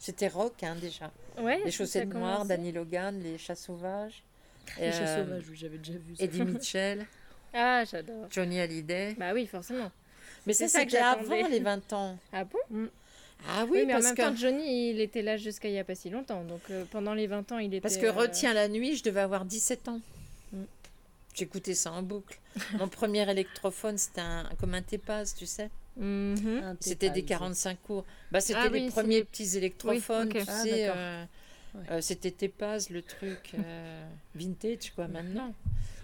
[0.00, 1.12] C'était rock, hein, déjà.
[1.38, 1.62] Ouais.
[1.64, 2.44] Les chaussettes noires.
[2.44, 4.24] Danny Logan, les chats sauvages.
[4.80, 6.24] Les chats euh, oui, j'avais déjà vu ça.
[6.24, 7.06] Eddie Mitchell,
[7.54, 8.26] Ah, j'adore.
[8.30, 9.14] Johnny Hallyday.
[9.18, 9.90] Bah oui, forcément.
[10.46, 11.40] Mais c'est ça, ça que c'était j'attendais.
[11.40, 12.18] avant les 20 ans.
[12.32, 12.88] Ah bon?
[13.48, 14.22] Ah Oui, oui, mais en parce même que...
[14.22, 16.42] temps, Johnny, il était là jusqu'à il n'y a pas si longtemps.
[16.44, 17.80] Donc euh, pendant les 20 ans, il était.
[17.80, 20.00] Parce que euh, Retiens la nuit, je devais avoir 17 ans.
[20.52, 20.62] Mm.
[21.34, 22.38] J'écoutais ça en boucle.
[22.78, 25.68] Mon premier électrophone, c'était un, comme un Tépaz, tu sais.
[25.98, 26.76] mhm.
[26.80, 27.38] C'était des Tépaz.
[27.40, 28.04] 45 cours.
[28.32, 30.34] Bah, c'était Ah les oui, premiers petits électrophones, ok.
[30.38, 30.88] tu Ah, sais.
[30.88, 31.24] euh,
[31.76, 31.82] Ouais.
[31.90, 35.54] euh, c'était Tépaz, le truc euh, vintage, quoi, maintenant.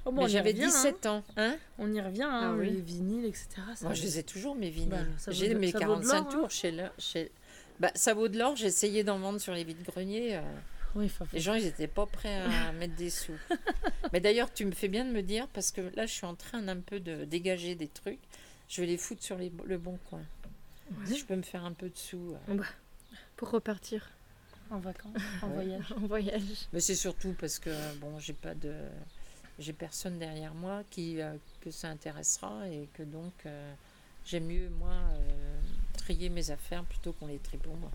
[0.05, 0.69] Oh, bon, j'avais revient, hein.
[0.69, 1.25] 17 ans.
[1.37, 1.57] Hein?
[1.79, 2.71] On y revient, hein, Ah oui.
[2.71, 3.49] les vinyles, etc.
[3.77, 4.89] ça- Moi, je les ai toujours, mes vinyles.
[4.91, 6.31] Bah, vaut j'ai mes ça vaut de 45 l'or, hein.
[6.41, 6.85] tours chez le...
[6.99, 7.31] Chez...
[7.79, 8.55] Bah, ça vaut de l'or.
[8.61, 10.37] Essayé d'en vendre sur les vides-greniers.
[10.37, 10.41] euh,
[10.97, 13.33] Oui, Les gens, ils n'étaient pas prêts à mettre des sous.
[14.13, 16.35] Mais d'ailleurs, tu me fais bien de me dire, parce que là, je suis en
[16.35, 18.19] train d'un peu de dégager des trucs.
[18.69, 20.23] Je vais les foutre sur les, le bon coin.
[21.05, 22.35] Si je peux me faire un peu de sous.
[22.49, 22.63] euh.
[23.37, 24.11] Pour repartir
[24.73, 25.55] en vacances, en Ouais.
[25.55, 25.93] voyage.
[25.97, 26.69] en voyage.
[26.73, 28.75] Mais c'est surtout parce que, bon, j'ai pas de...
[29.59, 33.75] J'ai personne derrière moi qui euh, que ça intéressera et que donc euh,
[34.25, 35.61] j'aime mieux moi euh,
[35.99, 37.91] trier mes affaires plutôt qu'on les trie pour moi.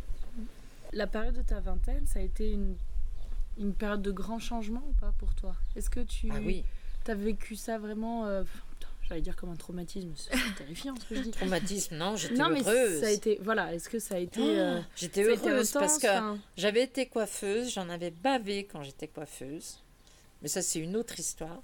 [0.93, 2.75] La période de ta vingtaine, ça a été une,
[3.57, 5.55] une période de grand changement ou pas pour toi?
[5.75, 6.63] Est-ce que tu Ah oui,
[7.07, 8.43] as vécu ça vraiment euh,
[9.07, 10.11] J'allais dire comme un traumatisme.
[10.15, 11.31] C'est terrifiant ce que je dis.
[11.31, 12.99] Traumatisme, non, j'étais Non, mais heureuse.
[13.01, 13.39] ça a été.
[13.41, 14.39] Voilà, est-ce que ça a été.
[14.41, 18.65] Oh, euh, j'étais a été heureuse parce que enfin, j'avais été coiffeuse, j'en avais bavé
[18.65, 19.77] quand j'étais coiffeuse.
[20.41, 21.61] Mais ça, c'est une autre histoire.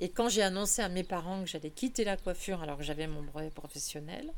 [0.00, 3.06] Et quand j'ai annoncé à mes parents que j'allais quitter la coiffure alors que j'avais
[3.06, 4.32] mon brevet professionnel,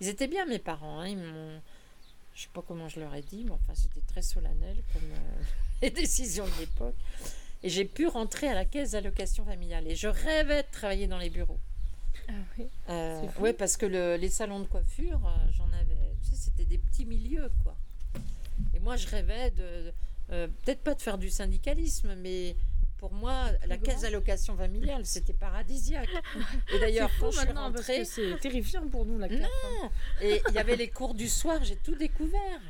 [0.00, 0.98] ils étaient bien mes parents.
[1.00, 1.60] hein, Ils m'ont.
[2.34, 5.42] Je sais pas comment je leur ai dit, mais enfin, c'était très solennel comme euh,
[5.82, 6.96] les décisions de l'époque.
[7.62, 9.86] Et j'ai pu rentrer à la caisse d'allocation familiale.
[9.88, 11.58] Et je rêvais de travailler dans les bureaux.
[12.28, 12.66] Ah oui.
[12.88, 16.14] Euh, ouais, parce que le- les salons de coiffure, euh, j'en avais.
[16.22, 17.76] Tu sais, c'était des petits milieux, quoi.
[18.74, 19.92] Et moi, je rêvais de.
[20.32, 22.56] euh, Peut-être pas de faire du syndicalisme, mais
[22.98, 23.92] pour moi, la grand.
[23.92, 26.08] caisse d'allocation familiale, c'était paradisiaque.
[26.74, 29.40] Et d'ailleurs, quand je suis rentrée, c'est terrifiant pour nous la CAF.
[29.82, 29.90] hein.
[30.22, 32.60] et il y avait les cours du soir, j'ai tout découvert.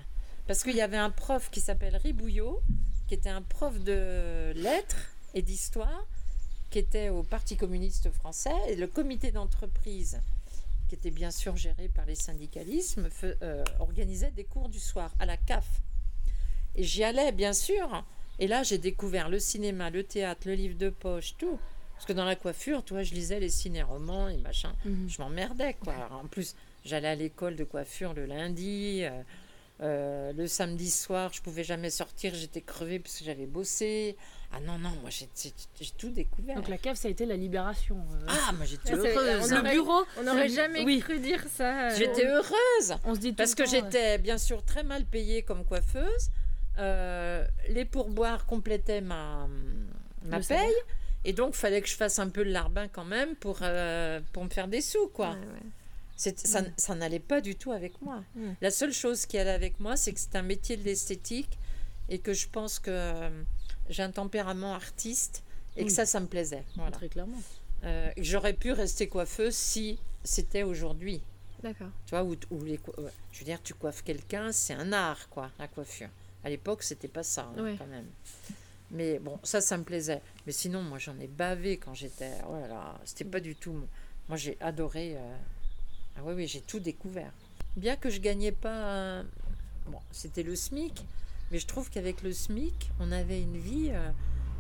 [0.47, 2.61] Parce qu'il y avait un prof qui s'appelle Ribouillot,
[3.09, 4.97] qui était un prof de lettres
[5.35, 6.05] et d'histoire,
[6.71, 10.21] qui était au Parti communiste français, et le comité d'entreprise,
[10.89, 13.09] qui était bien sûr géré par les syndicalismes,
[13.43, 15.67] euh, organisait des cours du soir à la CAF.
[16.75, 18.05] Et j'y allais, bien sûr.
[18.39, 21.59] Et là, j'ai découvert le cinéma, le théâtre, le livre de poche, tout.
[21.95, 25.09] Parce que dans la coiffure, toi, je lisais les ciné-romans et machin Mhm.
[25.09, 25.95] je m'emmerdais quoi.
[25.95, 29.23] Alors, en plus, j'allais à l'école de coiffure le lundi, euh,
[29.81, 34.17] euh, le samedi soir, je pouvais jamais sortir, j'étais crevée parce que j'avais bossé.
[34.53, 35.29] Ah non non, moi j'ai
[35.99, 36.57] tout découvert.
[36.57, 37.97] Donc la CAF, ça a été la libération.
[38.15, 38.27] euh.
[38.29, 39.53] Ah, moi j'étais heureuse.
[39.53, 41.01] on le aurait- bureau, On n'aurait jamais oui.
[41.01, 41.89] cru dire ça.
[41.91, 45.05] euh, J'étais heureuse on se dit tout parce le que j'étais bien sûr très mal
[45.05, 46.31] payée comme coiffeuse.
[46.79, 49.49] Euh, les pourboires complétaient ma,
[50.25, 50.59] ma Le paye.
[50.59, 50.71] salaire.
[51.25, 54.45] Et donc, fallait que je fasse un peu le larbin quand même pour, euh, pour
[54.45, 55.31] me faire des sous, quoi.
[55.31, 55.71] Ouais, ouais.
[56.17, 58.23] C'est- Ça, ça n'allait pas du tout avec moi.
[58.37, 58.53] Mm.
[58.61, 61.59] La seule chose qui allait avec moi, c'est que c'est un métier de l'esthétique
[62.09, 63.29] et que je pense que euh,
[63.89, 65.43] j'ai un tempérament artiste
[65.77, 66.65] et que ça, ça me plaisait.
[66.77, 66.91] Voilà.
[66.93, 67.41] Très clairement.
[67.85, 71.21] Euh, J'aurais pu rester coiffeuse si c'était aujourd'hui.
[71.63, 71.89] D'accord.
[72.07, 72.81] Tu vois, où, où les,
[73.33, 76.09] je veux dire, tu coiffes quelqu'un, c'est un art, quoi, la coiffure.
[76.45, 77.77] À l'époque, c'était pas ça, hein, Ouais.
[77.79, 78.07] quand même.
[78.93, 80.23] Mais bon, ça, ça me plaisait.
[80.47, 82.33] Mais sinon, moi, j'en ai bavé quand j'étais.
[82.49, 83.75] Oh là là, c'était pas du tout.
[84.29, 85.17] Moi, j'ai adoré.
[85.17, 85.37] euh,
[86.17, 87.33] Ah oui, oui, j'ai tout découvert.
[87.77, 89.23] Bien que je gagnais pas.
[89.87, 91.05] Bon, c'était le SMIC,
[91.51, 93.91] mais je trouve qu'avec le SMIC, on avait une vie.
[93.93, 94.11] euh,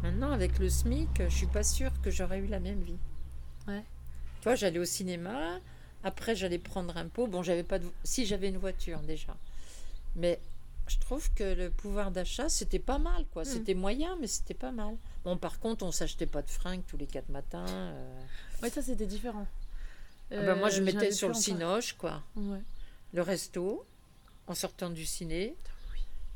[0.02, 2.98] Maintenant, avec le SMIC, je suis pas sûre que j'aurais eu la même vie.
[3.66, 3.82] Ouais.
[4.40, 5.58] Tu vois, j'allais au cinéma.
[6.04, 7.26] Après, j'allais prendre un pot.
[7.26, 7.86] Bon, j'avais pas de...
[8.04, 9.34] Si, j'avais une voiture déjà.
[10.14, 10.38] Mais
[10.86, 13.42] je trouve que le pouvoir d'achat, c'était pas mal, quoi.
[13.42, 13.46] Mm.
[13.46, 14.96] C'était moyen, mais c'était pas mal.
[15.24, 17.66] Bon, par contre, on s'achetait pas de fringues tous les quatre matins.
[17.66, 18.20] euh.
[18.62, 19.46] Ouais, ça c'était différent.
[20.30, 22.22] Ah ben, moi, je Euh, mettais j'avais sur le cinoche, quoi.
[22.36, 22.60] Ouais.
[23.14, 23.84] Le resto,
[24.46, 25.56] en sortant du ciné.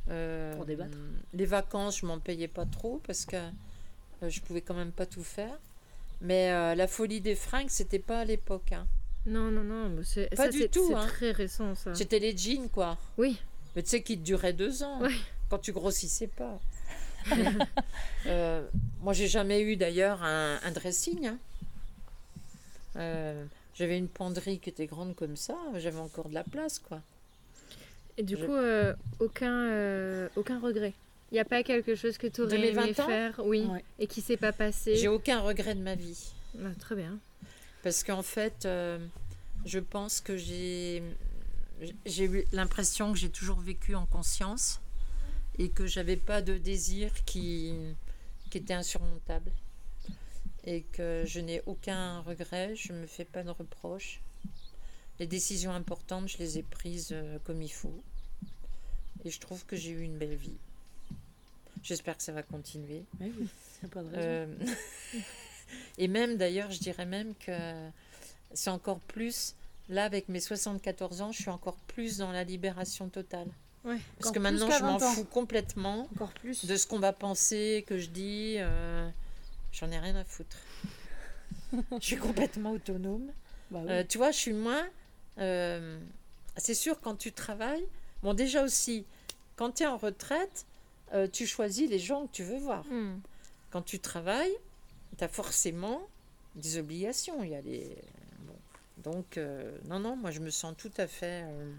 [0.08, 0.96] Euh, Pour débattre.
[1.34, 5.06] Les vacances, je m'en payais pas trop parce que euh, je pouvais quand même pas
[5.06, 5.56] tout faire.
[6.20, 8.72] Mais euh, la folie des fringues, c'était pas à l'époque.
[8.72, 8.86] hein.
[9.26, 10.02] Non, non, non.
[10.02, 11.06] c'est- Pas ça, du tout, C'est hein.
[11.06, 11.94] très récent, ça.
[11.94, 12.96] C'était les jeans, quoi.
[13.18, 13.38] Oui.
[13.76, 15.00] Mais tu sais, qui duraient deux ans.
[15.48, 16.58] Quand tu grossissais pas.
[18.26, 18.66] Euh,
[19.00, 21.26] moi, j'ai jamais eu d'ailleurs un, un dressing.
[21.26, 21.38] hein.
[22.96, 25.56] Euh, j'avais une penderie qui était grande comme ça.
[25.78, 27.00] J'avais encore de la place, quoi.
[28.20, 30.92] Et du Je- coup, euh, aucun, euh, aucun regret.
[31.30, 33.62] Il n'y a pas quelque chose que tu aurais mes aimé 20 ans faire, oui,
[33.62, 33.82] Ouais.
[33.98, 34.94] et qui s'est pas passé.
[34.96, 36.32] J'ai aucun regret de ma vie.
[36.62, 37.18] Ah, très bien.
[37.82, 38.98] Parce qu'en fait, euh,
[39.64, 41.02] je pense que j'ai
[42.04, 44.82] j'ai eu l'impression que j'ai toujours vécu en conscience
[45.58, 47.72] et que j'avais pas de désir qui,
[48.50, 49.50] qui était insurmontable.
[50.66, 54.20] Et que je n'ai aucun regret, je me fais pas de reproches.
[55.20, 58.02] Les décisions importantes, je les ai prises comme il faut.
[59.24, 60.56] Et je trouve que j'ai eu une belle vie.
[61.82, 63.04] J'espère que ça va continuer.
[63.20, 63.48] Ouais, oui.
[63.82, 64.18] Y a pas de raison.
[64.22, 64.46] Euh,
[65.98, 67.52] et même d'ailleurs, je dirais même que
[68.52, 69.54] c'est encore plus,
[69.88, 73.48] là avec mes 74 ans, je suis encore plus dans la libération totale.
[73.84, 73.98] Ouais.
[74.18, 75.12] Parce que maintenant, je m'en 20 ans.
[75.14, 76.66] fous complètement Encore plus.
[76.66, 78.56] de ce qu'on va penser, que je dis.
[78.58, 79.08] euh,
[79.72, 80.56] J'en ai rien à foutre.
[81.72, 83.30] je suis complètement autonome.
[83.70, 83.90] Bah oui.
[83.90, 84.86] Euh, tu vois, je suis moins.
[85.38, 85.98] euh,
[86.58, 87.86] c'est sûr, quand tu travailles.
[88.22, 89.04] Bon, déjà aussi,
[89.56, 90.66] quand tu es en retraite,
[91.12, 92.84] euh, tu choisis les gens que tu veux voir.
[92.86, 93.20] Hmm.
[93.70, 94.54] Quand tu travailles,
[95.18, 96.02] tu as forcément
[96.54, 97.42] des obligations.
[97.42, 97.96] Il y a les...
[98.46, 98.54] bon.
[99.10, 101.72] Donc, euh, non, non, moi je me sens tout à fait, euh,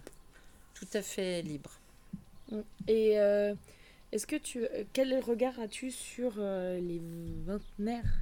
[0.74, 1.72] tout à fait libre.
[2.88, 3.54] Et euh,
[4.12, 4.68] est-ce que tu.
[4.92, 7.02] Quel regard as-tu sur les
[7.46, 8.20] vingtenaires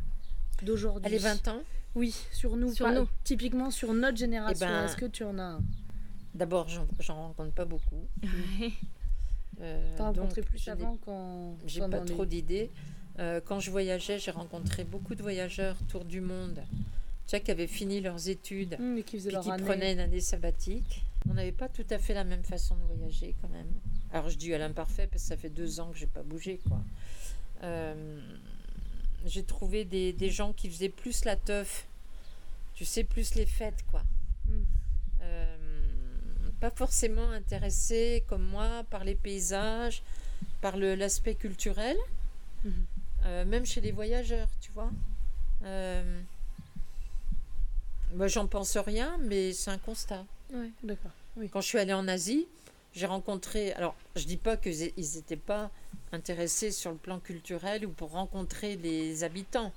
[0.62, 1.08] d'aujourd'hui?
[1.08, 1.64] Elle est 20 ans?
[1.96, 2.72] Oui, sur nous.
[2.74, 3.08] Sur pas- nous.
[3.24, 4.68] Typiquement sur notre génération.
[4.68, 5.62] ben, Est-ce que tu en as un?
[6.36, 6.68] D'abord,
[7.00, 8.08] j'en rencontre pas beaucoup.
[9.62, 11.58] Euh, T'as rencontré donc, plus avant quand.
[11.66, 12.70] J'ai pas les- trop d'idées.
[13.18, 16.64] Euh, quand je voyageais, j'ai rencontré beaucoup de voyageurs autour du monde
[17.28, 19.64] tu vois, qui avaient fini leurs études, Hum, mais qui faisaient puis leur qui année.
[19.64, 21.04] prenaient une année sabbatique.
[21.30, 23.68] On n'avait pas tout à fait la même façon de voyager quand même.
[24.14, 26.60] Alors je dis à l'imparfait parce que ça fait deux ans que j'ai pas bougé
[26.68, 26.80] quoi.
[27.64, 28.22] Euh,
[29.26, 31.86] j'ai trouvé des, des gens qui faisaient plus la teuf,
[32.74, 34.02] tu sais, plus les fêtes quoi.
[34.48, 34.52] Mm.
[35.22, 35.58] Euh,
[36.60, 40.04] pas forcément intéressés comme moi par les paysages,
[40.62, 41.98] par l'aspect culturel,
[42.64, 42.86] Mhm.
[43.26, 44.92] Euh, même chez les voyageurs, tu vois.
[45.64, 46.22] Euh,
[48.14, 50.26] moi, j'en pense rien, mais c'est un constat.
[50.54, 51.12] Ouais, d'accord.
[51.38, 51.50] Oui.
[51.50, 52.48] Quand je suis allée en Asie,
[52.94, 53.74] j'ai rencontré.
[53.74, 55.70] Alors, je dis pas qu'ils n'étaient pas
[56.12, 59.72] intéressés sur le plan culturel ou pour rencontrer les habitants.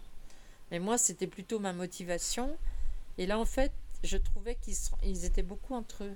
[0.71, 2.57] Mais moi, c'était plutôt ma motivation.
[3.19, 6.15] Et là, en fait, je trouvais qu'ils étaient beaucoup entre eux.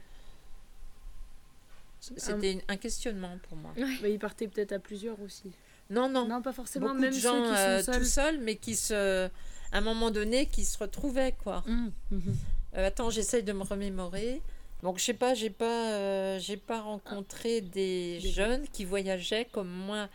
[2.16, 3.72] C'était un questionnement pour moi.
[4.02, 5.52] Bah, ils partaient peut-être à plusieurs aussi.
[5.90, 6.26] Non, non.
[6.26, 8.06] Non, pas forcément, Beaucoup même de gens ceux qui euh, sont tout seuls.
[8.06, 9.26] seuls, mais qui se.
[9.72, 11.62] À un moment donné, qui se retrouvaient, quoi.
[11.66, 12.36] Hum, mhm.
[12.76, 14.40] Euh, attends, j'essaye de me remémorer.
[14.82, 19.46] Donc, je sais pas, j'ai pas, euh, j'ai pas rencontré des Des- jeunes qui voyageaient
[19.50, 20.08] comme moi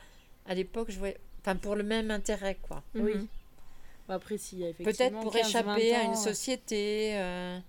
[0.45, 0.89] à l'époque.
[0.91, 2.83] Je voyais, enfin, pour le même intérêt, quoi.
[2.95, 3.15] Oui.
[3.15, 3.27] Mhm.
[4.07, 4.91] Bah, Après, s'il y a effectivement.
[5.09, 7.11] Peut-être pour 15, échapper 20 à une société.
[7.15, 7.59] euh,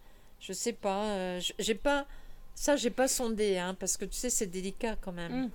[0.40, 1.04] je sais pas.
[1.04, 2.06] euh, j'ai pas.
[2.54, 5.32] Ça, j'ai pas sondé, hein, parce que tu sais, c'est délicat quand même.
[5.44, 5.50] Hum.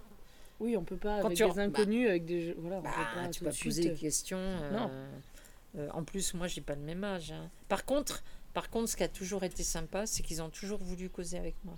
[0.60, 2.54] Oui, on peut pas Quand avec tu- des inconnus, avec des.
[2.58, 3.94] Voilà, on Bah, peut pas tu vas de poser suite.
[3.94, 4.38] des questions.
[4.40, 4.92] euh, Non.
[5.78, 7.32] euh, en plus, moi, j'ai pas le même âge.
[7.32, 7.50] hein.
[7.70, 11.10] Par contre, par contre, ce qui a toujours été sympa, c'est qu'ils ont toujours voulu
[11.10, 11.78] causer avec moi.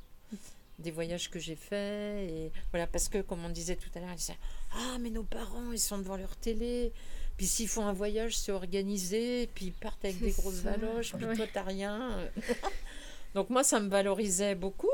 [0.79, 4.12] Des voyages que j'ai faits et voilà parce que comme on disait tout à l'heure,
[4.13, 4.38] ils disaient
[4.73, 6.93] ah mais nos parents ils sont devant leur télé,
[7.36, 11.13] puis s'ils font un voyage c'est organisé, puis ils partent avec des grosses ça, valoches,
[11.17, 11.36] puis ouais.
[11.36, 12.17] toi t'as rien.
[13.36, 14.88] Donc moi ça me valorisait beaucoup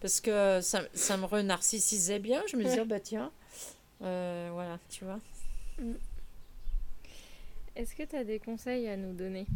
[0.00, 2.42] parce que ça, ça me renarcissisait bien.
[2.48, 2.82] Je me disais Ouais.
[2.82, 3.30] oh, bah tiens
[4.02, 5.20] euh, voilà tu vois.
[7.76, 9.46] Est-ce que tu as des conseils à nous donner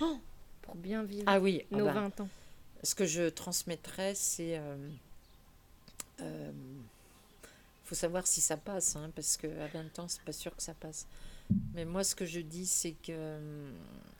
[0.00, 0.18] Oh
[0.62, 2.28] pour bien vivre Ah oui, ah nos bah, 20 ans?
[2.82, 4.60] Ce que je transmettrais, c'est.
[6.18, 10.62] Il faut savoir si ça passe, hein, parce qu'à 20 ans, c'est pas sûr que
[10.62, 11.06] ça passe.
[11.74, 13.70] Mais moi, ce que je dis, c'est que euh,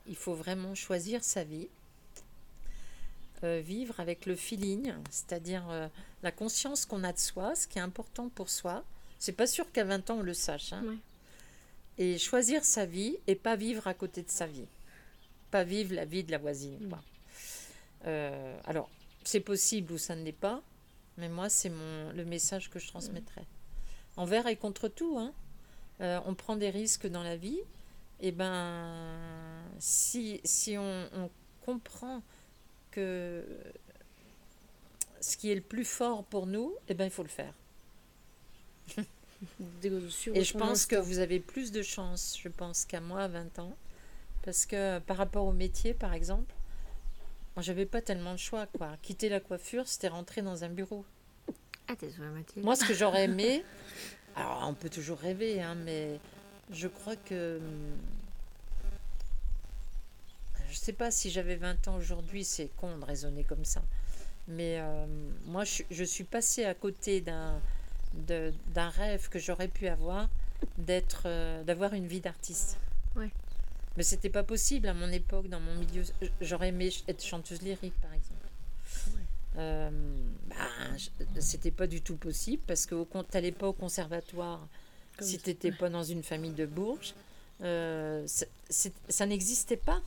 [0.07, 1.67] il faut vraiment choisir sa vie,
[3.43, 5.87] euh, vivre avec le feeling, c'est-à-dire euh,
[6.23, 8.83] la conscience qu'on a de soi, ce qui est important pour soi.
[9.19, 10.73] C'est pas sûr qu'à 20 ans, on le sache.
[10.73, 10.83] hein.
[10.85, 10.97] Ouais.
[11.97, 14.67] Et choisir sa vie et pas vivre à côté de sa vie.
[15.51, 16.77] Pas vivre la vie de la voisine.
[16.89, 17.01] quoi.
[18.05, 18.89] Euh, alors,
[19.23, 20.61] c'est possible ou ça ne l'est pas,
[21.17, 23.41] mais moi, c'est mon le message que je transmettrai.
[24.15, 25.17] Envers et contre tout.
[25.17, 25.33] Hein.
[26.25, 27.59] On prend des risques dans la vie.
[28.19, 31.29] Et ben, si, si on, on
[31.65, 32.21] comprend
[32.97, 33.45] que
[35.21, 37.53] ce qui est le plus fort pour nous, eh ben, il faut le faire.
[40.33, 43.59] Et je pense que vous avez plus de chance, je pense, qu'à moi à 20
[43.59, 43.77] ans.
[44.41, 46.55] Parce que par rapport au métier, par exemple,
[47.55, 48.97] moi, j'avais pas tellement de choix, quoi.
[49.01, 51.05] Quitter la coiffure, c'était rentrer dans un bureau.
[51.87, 51.93] Ah,
[52.33, 53.63] Mathilde Moi, ce que j'aurais aimé,
[54.35, 56.19] alors on peut toujours rêver, hein, mais
[56.71, 57.59] je crois que.
[60.77, 63.81] Je sais pas si j'avais 20 ans aujourd'hui, c'est con de raisonner comme ça.
[64.47, 65.05] Mais euh,
[65.45, 67.59] moi, je, je suis passée à côté d'un
[68.89, 70.29] rêve que j'aurais pu avoir,
[70.77, 72.77] d'être, euh, d'avoir une vie d'artiste.
[73.15, 73.31] Ouais.
[73.97, 76.03] Mais c'était pas possible à mon époque, dans mon milieu.
[76.41, 78.47] J'aurais aimé être chanteuse lyrique, par exemple.
[79.57, 79.89] Euh,
[80.45, 80.55] bah,
[81.39, 84.67] c'était pas du tout possible parce que tu n'allais pas au conservatoire
[85.17, 87.15] Comme si tu n'étais pas dans une famille de Bourges.
[87.63, 88.27] Euh,
[88.69, 90.03] ça n'existait pas.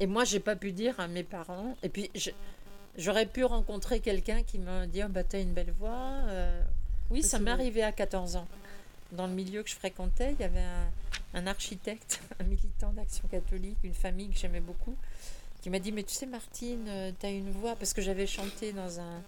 [0.00, 1.76] Et moi, j'ai pas pu dire à mes parents.
[1.82, 2.10] Et puis,
[2.96, 6.22] j'aurais pu rencontrer quelqu'un qui me dit oh, bah, Tu as une belle voix.
[6.28, 6.62] Euh,
[7.10, 8.46] oui, ça m'est arrivé à 14 ans.
[9.12, 10.86] Dans le milieu que je fréquentais, il y avait un,
[11.34, 14.96] un architecte, un militant d'action catholique, une famille que j'aimais beaucoup,
[15.60, 17.76] qui m'a dit Mais tu sais, Martine, tu as une voix.
[17.76, 19.22] Parce que j'avais chanté dans un,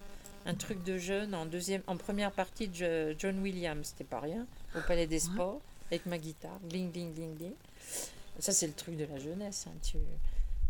[0.47, 4.21] un truc de jeune en, deuxième, en première partie de Jo- John Williams, c'était pas
[4.21, 7.53] rien, au Palais des Sports, avec ma guitare, gling, gling, gling, gling.
[8.39, 9.65] Ça, c'est le truc de la jeunesse.
[9.67, 9.97] hein, tu...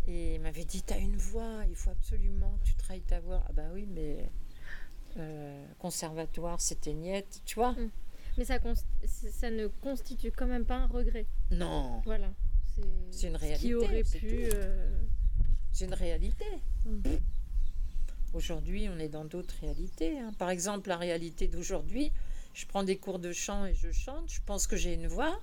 [0.08, 3.44] Et il m'avait dit T'as une voix, il faut absolument que tu travailles ta voix.
[3.48, 4.30] Ah, bah oui, mais.
[5.18, 7.76] euh, conservatoire, c'était niette, tu vois
[8.38, 8.58] Mais ça,
[9.52, 11.26] ne constitue quand même pas un regret.
[11.52, 12.32] Non, Voilà.
[13.12, 14.50] C'est une Ce qui réalité, aurait pu.
[14.56, 14.90] euh,
[15.72, 16.46] c'est une réalité.
[16.86, 17.02] Mm.
[18.34, 20.20] Aujourd'hui, on est dans d'autres réalités.
[20.20, 20.32] hein.
[20.40, 22.12] Par exemple, la réalité d'aujourd'hui,
[22.56, 24.28] je prends des cours de chant et je chante.
[24.32, 25.40] Je pense que j'ai une voix,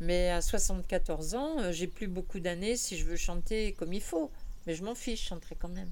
[0.00, 4.02] mais à 74 ans, euh, j'ai plus beaucoup d'années si je veux chanter comme il
[4.02, 4.30] faut.
[4.66, 5.90] Mais je m'en fiche, je chanterai quand même.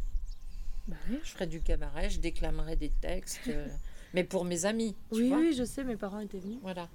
[0.89, 1.19] Bah oui.
[1.25, 3.67] Je ferai du cabaret, je déclamerai des textes, euh,
[4.15, 4.95] mais pour mes amis.
[5.11, 5.39] tu Oui, vois.
[5.39, 6.59] oui, je sais, mes parents étaient venus.
[6.63, 6.89] Voilà.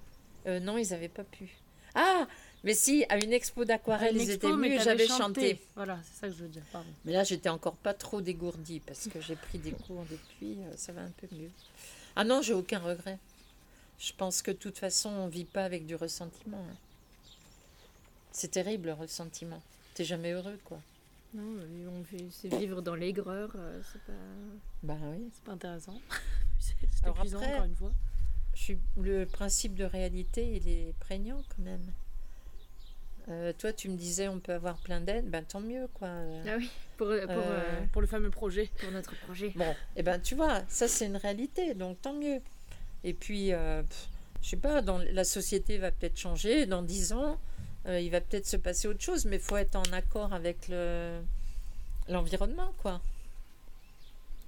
[0.47, 1.49] Euh, non, ils n'avaient pas pu.
[1.93, 2.25] Ah
[2.63, 5.59] Mais si, à une expo d'aquarelle, ils expo, étaient venus et j'avais chanté.
[5.75, 6.63] Voilà, c'est ça que je veux dire.
[6.71, 6.87] Pardon.
[7.03, 10.71] Mais là, j'étais encore pas trop dégourdie parce que j'ai pris des cours depuis, euh,
[10.77, 11.49] ça va un peu mieux.
[12.15, 13.17] Ah non, j'ai aucun regret.
[13.99, 16.63] Je pense que de toute façon, on vit pas avec du ressentiment.
[16.71, 16.75] hein.
[18.31, 19.61] C'est terrible le ressentiment.
[19.93, 20.79] T'es jamais heureux, quoi.
[21.33, 21.43] Non,
[21.87, 24.11] on c'est vivre dans l'aigreur, euh, c'est pas.
[24.83, 25.29] Bah oui.
[25.33, 25.99] C'est pas intéressant.
[26.59, 26.75] c'est
[27.07, 27.91] épuisant, après- encore une fois.
[28.53, 31.85] Je suis, le principe de réalité, il est prégnant quand même.
[33.29, 36.09] Euh, toi, tu me disais, on peut avoir plein d'aides, ben tant mieux, quoi.
[36.09, 38.69] Ah oui, pour, pour, Euh, euh, Pour le fameux projet.
[38.79, 39.53] pour notre projet.
[39.55, 42.41] Bon, et ben tu vois, ça c'est une réalité, donc tant mieux.
[43.03, 43.83] Et puis, euh,
[44.41, 47.39] je sais pas, dans, la société va peut-être changer, dans dix ans,
[47.87, 50.67] euh, il va peut-être se passer autre chose, mais il faut être en accord avec
[50.67, 51.21] le
[52.07, 53.01] l'environnement, quoi.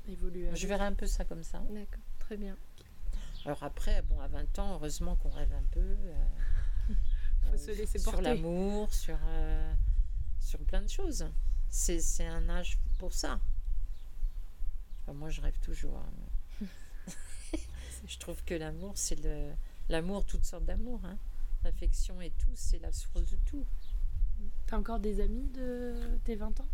[0.08, 0.50] Évoluer.
[0.56, 1.60] Je verrai un peu ça comme ça.
[1.70, 2.58] D'accord, très bien.
[3.46, 5.80] Alors après, bon, à 20 ans, heureusement qu'on rêve un peu.
[5.80, 6.26] euh,
[7.50, 8.30] Faut euh, se laisser sur porter.
[8.36, 9.18] l'amour, sur,
[10.40, 11.26] sur plein de choses.
[11.70, 13.40] C'est c'est un âge pour ça.
[15.02, 15.98] Enfin, moi, je rêve toujours.
[16.62, 16.66] hein.
[18.08, 19.52] je trouve que l'amour, c'est le
[19.90, 21.02] l'amour, toutes sortes d'amour.
[21.06, 21.18] Hein.
[21.64, 23.66] L'affection et tout, c'est la source de tout.
[24.68, 25.96] T'as encore des amis de
[26.26, 26.68] tes 20 ans?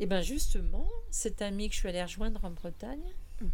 [0.00, 3.50] Et bien justement, cet ami que je suis allée rejoindre en Bretagne, Mhm.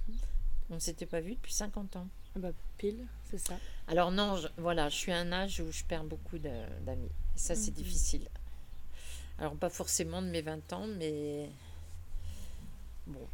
[0.70, 2.08] on ne s'était pas vu depuis 50 ans.
[2.36, 3.58] Ah bah pile, c'est ça.
[3.86, 7.10] Alors non, je- voilà, je suis à un âge où je perds beaucoup d'amis.
[7.36, 7.76] Ça, c'est Mhm.
[7.76, 8.28] difficile.
[9.38, 11.50] Alors pas forcément de mes 20 ans, mais
[13.06, 13.26] bon.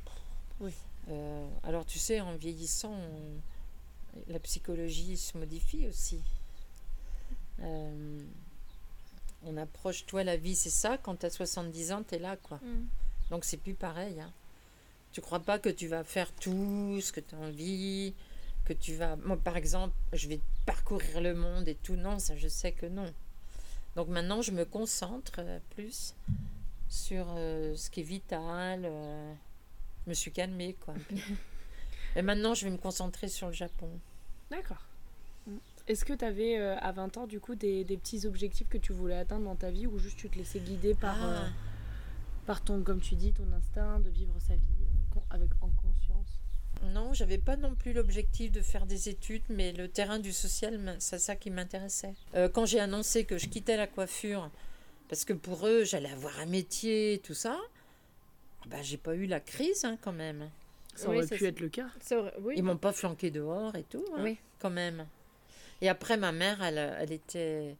[0.60, 0.72] Oui.
[1.08, 6.20] Euh, alors tu sais, en vieillissant, on- la psychologie se modifie aussi.
[7.62, 8.24] Euh,
[9.44, 10.98] on approche, toi, la vie, c'est ça?
[10.98, 12.58] Quand tu as 70 ans, tu es là, quoi.
[12.58, 12.86] Mm.
[13.30, 14.20] Donc c'est plus pareil.
[14.20, 14.32] Hein.
[15.12, 18.14] Tu crois pas que tu vas faire tout ce que tu as envie,
[18.64, 19.16] que tu vas...
[19.16, 21.96] Moi, par exemple, je vais parcourir le monde et tout.
[21.96, 23.12] Non, ça, je sais que non.
[23.96, 26.14] Donc maintenant, je me concentre euh, plus
[26.88, 28.84] sur euh, ce qui est vital.
[28.84, 29.34] euh,
[30.04, 30.94] je me suis calmée, quoi.
[30.94, 31.16] un peu.
[32.16, 33.90] et maintenant, je vais me concentrer sur le Japon.
[34.50, 34.84] D'accord.
[35.90, 38.92] Est-ce que tu avais à 20 ans du coup des, des petits objectifs que tu
[38.92, 41.26] voulais atteindre dans ta vie ou juste tu te laissais guider par, Ah.
[41.26, 41.48] euh,
[42.46, 45.68] par ton, comme tu dis, ton instinct de vivre sa vie euh, con- avec, en
[45.70, 46.28] conscience?
[46.94, 50.96] Non, j'avais pas non plus l'objectif de faire des études, mais le terrain du social,
[51.00, 52.14] c'est ça qui m'intéressait.
[52.36, 54.48] Euh, quand j'ai annoncé que je quittais la coiffure,
[55.08, 57.58] parce que pour eux, j'allais avoir un métier, tout ça,
[58.68, 60.48] bah, j'ai pas eu la crise hein, quand même.
[60.94, 61.88] Ça aurait pu être le cas.
[62.00, 62.54] Ça aurait- Oui.
[62.56, 64.38] Ils m'ont pas flanqué dehors et tout, hein, Oui.
[64.60, 65.04] quand même.
[65.82, 67.76] Et après, ma mère, elle, elle était.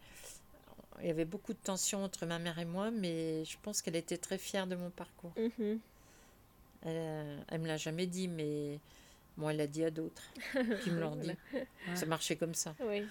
[1.00, 3.96] Il y avait beaucoup de tension entre ma mère et moi, mais je pense qu'elle
[3.96, 5.32] était très fière de mon parcours.
[5.38, 5.78] Mhm.
[6.82, 8.78] Elle, euh, elle me l'a jamais dit, mais
[9.36, 10.22] bon, elle l'a dit à d'autres
[10.82, 11.32] qui me l'ont dit.
[11.94, 12.74] Ça marchait comme ça.
[12.80, 13.06] Oui.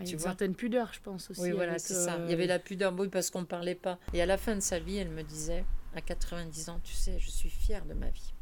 [0.00, 0.28] Il y a une vois?
[0.30, 1.40] certaine pudeur, je pense aussi.
[1.40, 2.14] Oui, voilà, c'est ça.
[2.16, 3.98] euh, Il y avait la pudeur, oui, parce qu'on ne parlait pas.
[4.14, 5.64] Et à la fin de sa vie, elle me disait,
[5.94, 8.32] à 90 ans, tu sais, je suis fière de ma vie.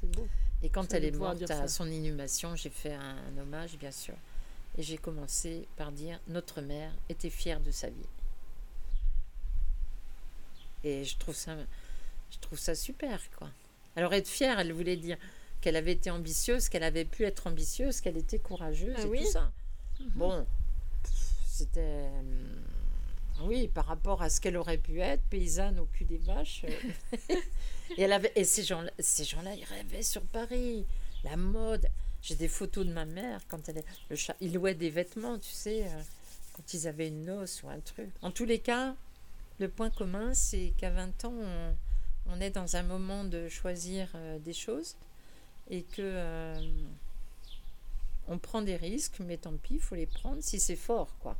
[0.00, 0.26] C'est beau.
[0.62, 3.92] Et quand Ça elle est morte à son inhumation, j'ai fait un, un hommage, bien
[3.92, 4.14] sûr.
[4.78, 8.06] Et j'ai commencé par dire, notre mère était fière de sa vie.
[10.84, 11.56] Et je trouve ça,
[12.30, 13.50] je trouve ça super, quoi.
[13.96, 15.16] Alors être fière, elle voulait dire
[15.60, 19.22] qu'elle avait été ambitieuse, qu'elle avait pu être ambitieuse, qu'elle était courageuse Ah et oui.
[19.24, 19.50] tout ça.
[20.14, 20.46] Bon,
[21.02, 22.10] pff, c'était...
[22.20, 22.62] hum,
[23.48, 26.64] Oui, par rapport à ce qu'elle aurait pu être, paysanne au cul des vaches.
[26.64, 27.36] euh,
[27.96, 30.84] et, elle avait, et ces gens-là, ces gens-là, ils rêvaient sur Paris.
[31.24, 31.88] La mode.
[32.26, 35.38] J'ai des photos de ma mère quand elle est, le chat, ils louaient des vêtements,
[35.38, 36.02] tu sais, euh,
[36.54, 38.08] quand ils avaient une noce ou un truc.
[38.20, 38.96] En tous les cas,
[39.60, 41.34] le point commun, c'est qu'à 20 ans,
[42.26, 44.96] on, est dans un moment de choisir euh, des choses
[45.70, 46.60] et que euh,
[48.26, 51.36] on prend des risques, mais tant pis, il faut les prendre si c'est fort, quoi.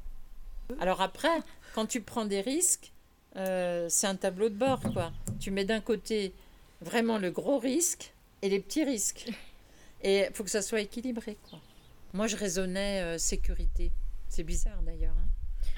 [0.78, 1.41] Alors après,
[1.74, 2.93] quand tu prends des risques,
[3.34, 5.12] c'est un tableau de bord, quoi.
[5.41, 6.32] Tu mets d'un côté
[6.80, 8.12] vraiment le gros risque
[8.43, 9.32] et les petits risques.
[10.03, 11.61] Et il faut que ça soit équilibré, quoi.
[12.12, 13.92] Moi, je raisonnais euh, sécurité.
[14.28, 15.14] C'est bizarre, d'ailleurs.
[15.18, 15.28] hein.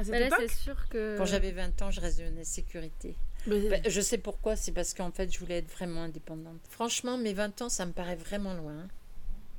[0.08, 1.16] Mais là, c'est sûr que.
[1.16, 3.16] Quand j'avais 20 ans, je raisonnais sécurité.
[3.46, 6.60] Mais- Ben, je sais pourquoi, c'est parce qu'en fait, je voulais être vraiment indépendante.
[6.68, 8.72] Franchement, mes 20 ans, ça me paraît vraiment loin.
[8.80, 8.88] hein.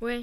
[0.00, 0.22] Ouais.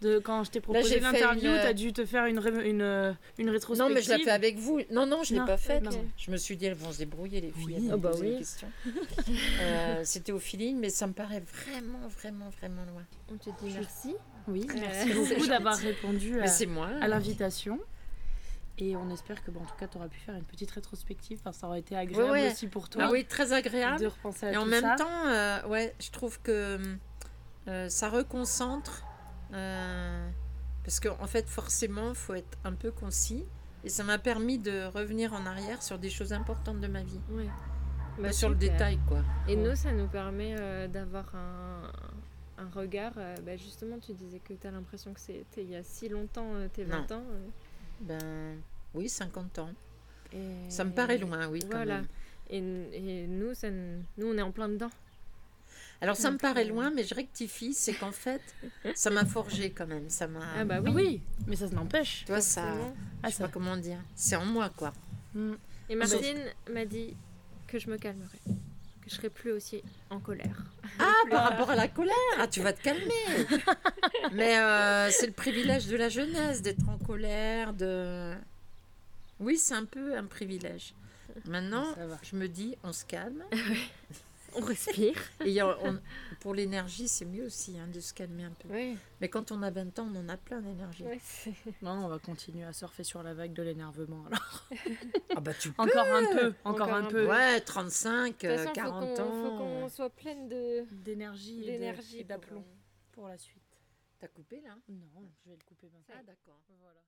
[0.00, 2.68] De, quand je t'ai proposé j'ai fait l'interview, une- t'as dû te faire une, ré-
[2.70, 3.88] une, euh, une rétrospective.
[3.88, 4.80] Non, mais je l'ai fait avec vous.
[4.92, 5.84] Non, non, je ne l'ai pas faite.
[6.16, 7.76] Je me suis dit, elles vont se débrouiller, les filles.
[7.80, 7.90] Oui.
[7.92, 8.38] Ah bah oui.
[9.60, 13.02] Euh, C'était au feeling, mais ça me paraît vraiment, vraiment, vraiment loin.
[13.32, 14.14] On te dit merci.
[14.46, 16.90] Oui, Euh, merci beaucoup d'avoir répondu à, moi.
[17.06, 17.78] l'invitation.
[18.78, 21.38] Et on espère que, bon, en tout cas, tu auras pu faire une petite rétrospective.
[21.40, 22.52] Enfin, ça aurait été agréable Ouais, ouais.
[22.52, 24.00] aussi pour toi Ah oui, très agréable.
[24.00, 24.94] de repenser à Et tout en même ça.
[24.96, 26.78] temps, euh, ouais, je trouve que
[27.66, 29.02] euh, ça reconcentre
[29.52, 30.28] euh,
[30.84, 33.44] Parce qu'en fait, forcément, il faut être un peu concis.
[33.84, 37.20] Et ça m'a permis de revenir en arrière sur des choses importantes de ma vie.
[38.16, 39.22] Pas Bah, sur le détail, quoi.
[39.46, 39.62] Et Ouais.
[39.62, 41.82] nous, ça nous permet euh, d'avoir un,
[42.58, 43.12] un regard.
[43.18, 46.08] euh, bah, justement, tu disais que tu as l'impression que c'était il y a si
[46.08, 47.22] longtemps, tes 20 ans.
[48.00, 48.56] Ben,
[48.94, 49.70] oui, 50 ans.
[50.32, 51.96] et- Ça me paraît loin, oui, quand Voilà.
[51.98, 52.06] même.
[52.50, 52.58] Et,
[53.22, 54.90] et nous, ça, nous, on est en plein dedans.
[56.00, 57.74] Alors, ça me paraît loin, mais je rectifie.
[57.74, 58.40] C'est qu'en fait,
[58.94, 60.08] ça m'a forgé quand même.
[60.10, 60.40] Ça m'a.
[60.58, 60.92] Ah bah Ah oui.
[60.94, 62.22] oui, mais ça n'empêche.
[62.24, 62.62] Tu vois, ça.
[63.22, 63.98] Ah, Je sais pas comment dire.
[64.14, 64.92] C'est en moi, quoi.
[65.34, 65.54] Mm.
[65.90, 66.38] Et Martine
[66.72, 67.16] m'a dit
[67.66, 70.62] que je me calmerais, que je serais plus aussi en colère.
[70.98, 73.46] Ah, par rapport à la colère, ah, tu vas te calmer.
[74.32, 78.34] Mais euh, c'est le privilège de la jeunesse d'être en colère, de.
[79.40, 80.94] Oui, c'est un peu un privilège.
[81.46, 81.84] Maintenant,
[82.22, 83.42] je me dis, on se calme.
[84.54, 85.16] On respire.
[85.44, 86.00] Et il on-
[86.40, 88.68] pour l'énergie, c'est mieux aussi hein, de se calmer un peu.
[88.70, 88.96] Oui.
[89.20, 91.04] Mais quand on a 20 ans, on en a plein d'énergie.
[91.82, 94.24] Non, on va continuer à surfer sur la vague de l'énervement.
[94.26, 94.68] Alors.
[95.36, 95.82] Ah bah tu peux.
[95.82, 97.28] Encore un peu, encore, Encore un, un peu.
[97.28, 99.42] Ouais, 35, De toute euh, façon, 40 faut qu'on, ans.
[99.42, 102.64] faut qu'on soit pleine de D'énergie et pour, d'aplomb
[103.12, 103.62] pour la suite.
[104.18, 104.76] T'as coupé là?
[104.88, 106.14] Non, je vais le couper maintenant.
[106.18, 106.60] Ah d'accord.
[106.80, 106.98] Voilà.